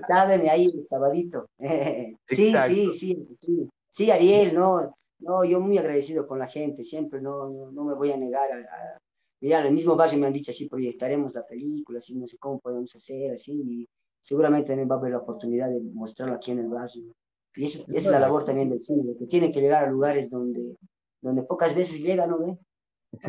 [0.06, 1.46] saben ahí el sabadito.
[2.28, 7.22] sí, sí, sí, sí, sí, Ariel, no, no, yo muy agradecido con la gente, siempre,
[7.22, 8.98] no, no, me voy a negar a,
[9.40, 12.36] Mira, en el mismo barrio me han dicho así, proyectaremos la película, así, no sé
[12.36, 13.88] cómo podemos hacer, así, y
[14.20, 17.14] seguramente también va a haber la oportunidad de mostrarlo aquí en el barrio.
[17.55, 20.76] Y eso, es la labor también del cine, que tiene que llegar a lugares donde,
[21.20, 22.59] donde pocas veces llega, ¿no ve?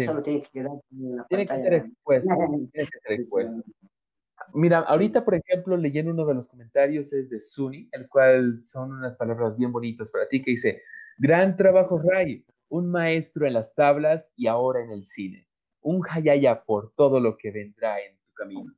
[0.05, 2.29] Solo tiene que quedar en la Tiene que ser expuesto.
[2.71, 3.63] tiene que ser expuesto.
[4.53, 8.91] Mira, ahorita, por ejemplo, leyendo uno de los comentarios es de Suni, el cual son
[8.91, 10.81] unas palabras bien bonitas para ti, que dice,
[11.17, 15.47] gran trabajo, Ray, un maestro en las tablas y ahora en el cine
[15.83, 18.73] un hayaya por todo lo que vendrá en tu camino.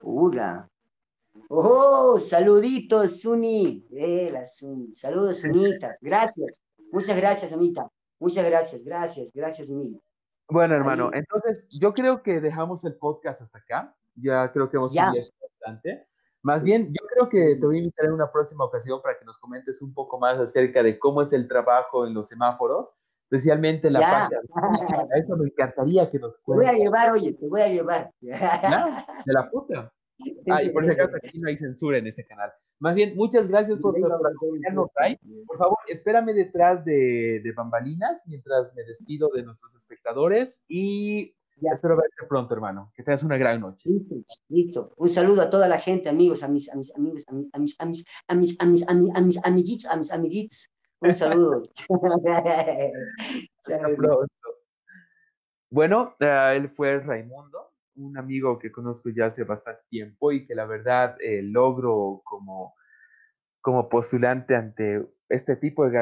[0.00, 0.68] Hola.
[1.48, 3.86] Oh, saluditos, Suni.
[3.92, 4.94] Eh, Suni.
[4.94, 5.96] Saludos, Sunita.
[6.00, 6.62] Gracias.
[6.92, 7.88] Muchas gracias, Amita.
[8.18, 10.00] Muchas gracias, gracias, gracias, Suni.
[10.48, 13.94] Bueno, hermano, entonces yo creo que dejamos el podcast hasta acá.
[14.14, 15.12] Ya creo que hemos ya.
[15.40, 16.06] bastante.
[16.42, 19.24] Más bien, yo creo que te voy a invitar en una próxima ocasión para que
[19.24, 22.94] nos comentes un poco más acerca de cómo es el trabajo en los semáforos
[23.34, 25.06] especialmente la parte acústica.
[25.16, 26.66] Eso me encantaría que nos cuentes.
[26.66, 28.10] Te voy a llevar, oye, te voy a llevar.
[28.20, 29.92] de la puta.
[30.50, 32.52] Ah, y por si acaso aquí no hay censura en ese canal.
[32.78, 35.18] Más bien, muchas gracias por, acompañarnos, Ray.
[35.46, 41.34] Por favor, espérame detrás de, de, bambalinas mientras me despido de nuestros espectadores y
[41.72, 42.92] espero verte pronto, hermano.
[42.94, 43.88] Que tengas una gran noche.
[43.88, 44.14] Listo,
[44.48, 44.94] listo.
[44.96, 47.58] Un saludo a toda la gente, amigos, a mis, a mis amigos, a mis, a
[47.58, 50.70] mis, a mis, a mis, a mis, a mis, amiguitos, a mis amiguitos.
[51.00, 51.62] Un saludo.
[55.70, 57.63] bueno, eh, él fue Raimundo,
[57.96, 62.74] un amigo que conozco ya hace bastante tiempo y que la verdad eh, logro como,
[63.60, 65.92] como postulante ante este tipo de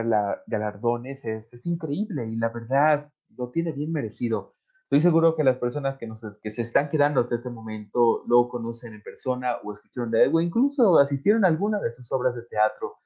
[0.47, 4.55] galardones es, es, increíble y la verdad lo tiene bien merecido.
[4.85, 8.49] Estoy seguro que las personas que, nos, que se están quedando hasta este momento lo
[8.49, 12.35] conocen en persona o escucharon de él o incluso asistieron a alguna de sus obras
[12.35, 12.97] de teatro.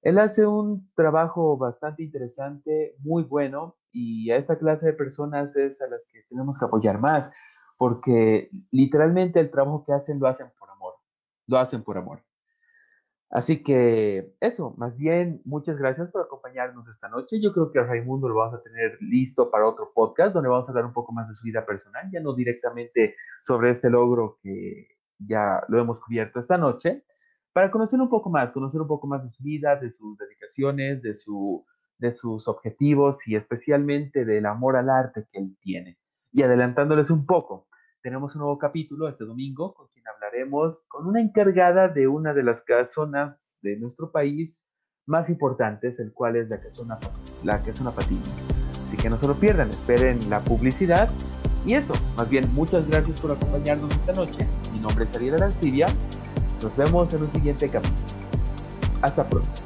[0.00, 5.82] Él hace un trabajo bastante interesante, muy bueno, y a esta clase de personas es
[5.82, 7.32] a las que tenemos que apoyar más,
[7.76, 10.94] porque literalmente el trabajo que hacen lo hacen por amor,
[11.46, 12.22] lo hacen por amor.
[13.30, 17.40] Así que eso, más bien, muchas gracias por acompañarnos esta noche.
[17.40, 20.68] Yo creo que a Raimundo lo vamos a tener listo para otro podcast donde vamos
[20.68, 24.38] a hablar un poco más de su vida personal, ya no directamente sobre este logro
[24.42, 27.04] que ya lo hemos cubierto esta noche,
[27.52, 31.02] para conocer un poco más, conocer un poco más de su vida, de sus dedicaciones,
[31.02, 31.64] de, su,
[31.98, 35.98] de sus objetivos y especialmente del amor al arte que él tiene.
[36.36, 37.66] Y adelantándoles un poco,
[38.02, 42.42] tenemos un nuevo capítulo este domingo con quien hablaremos con una encargada de una de
[42.42, 44.68] las casonas de nuestro país
[45.06, 46.98] más importantes, el cual es la casona,
[47.42, 48.20] la casona Patiño.
[48.82, 51.08] Así que no se lo pierdan, esperen la publicidad.
[51.64, 54.46] Y eso, más bien, muchas gracias por acompañarnos esta noche.
[54.74, 55.86] Mi nombre es Ariel Arancibia
[56.62, 57.96] nos vemos en un siguiente capítulo.
[59.00, 59.65] Hasta pronto.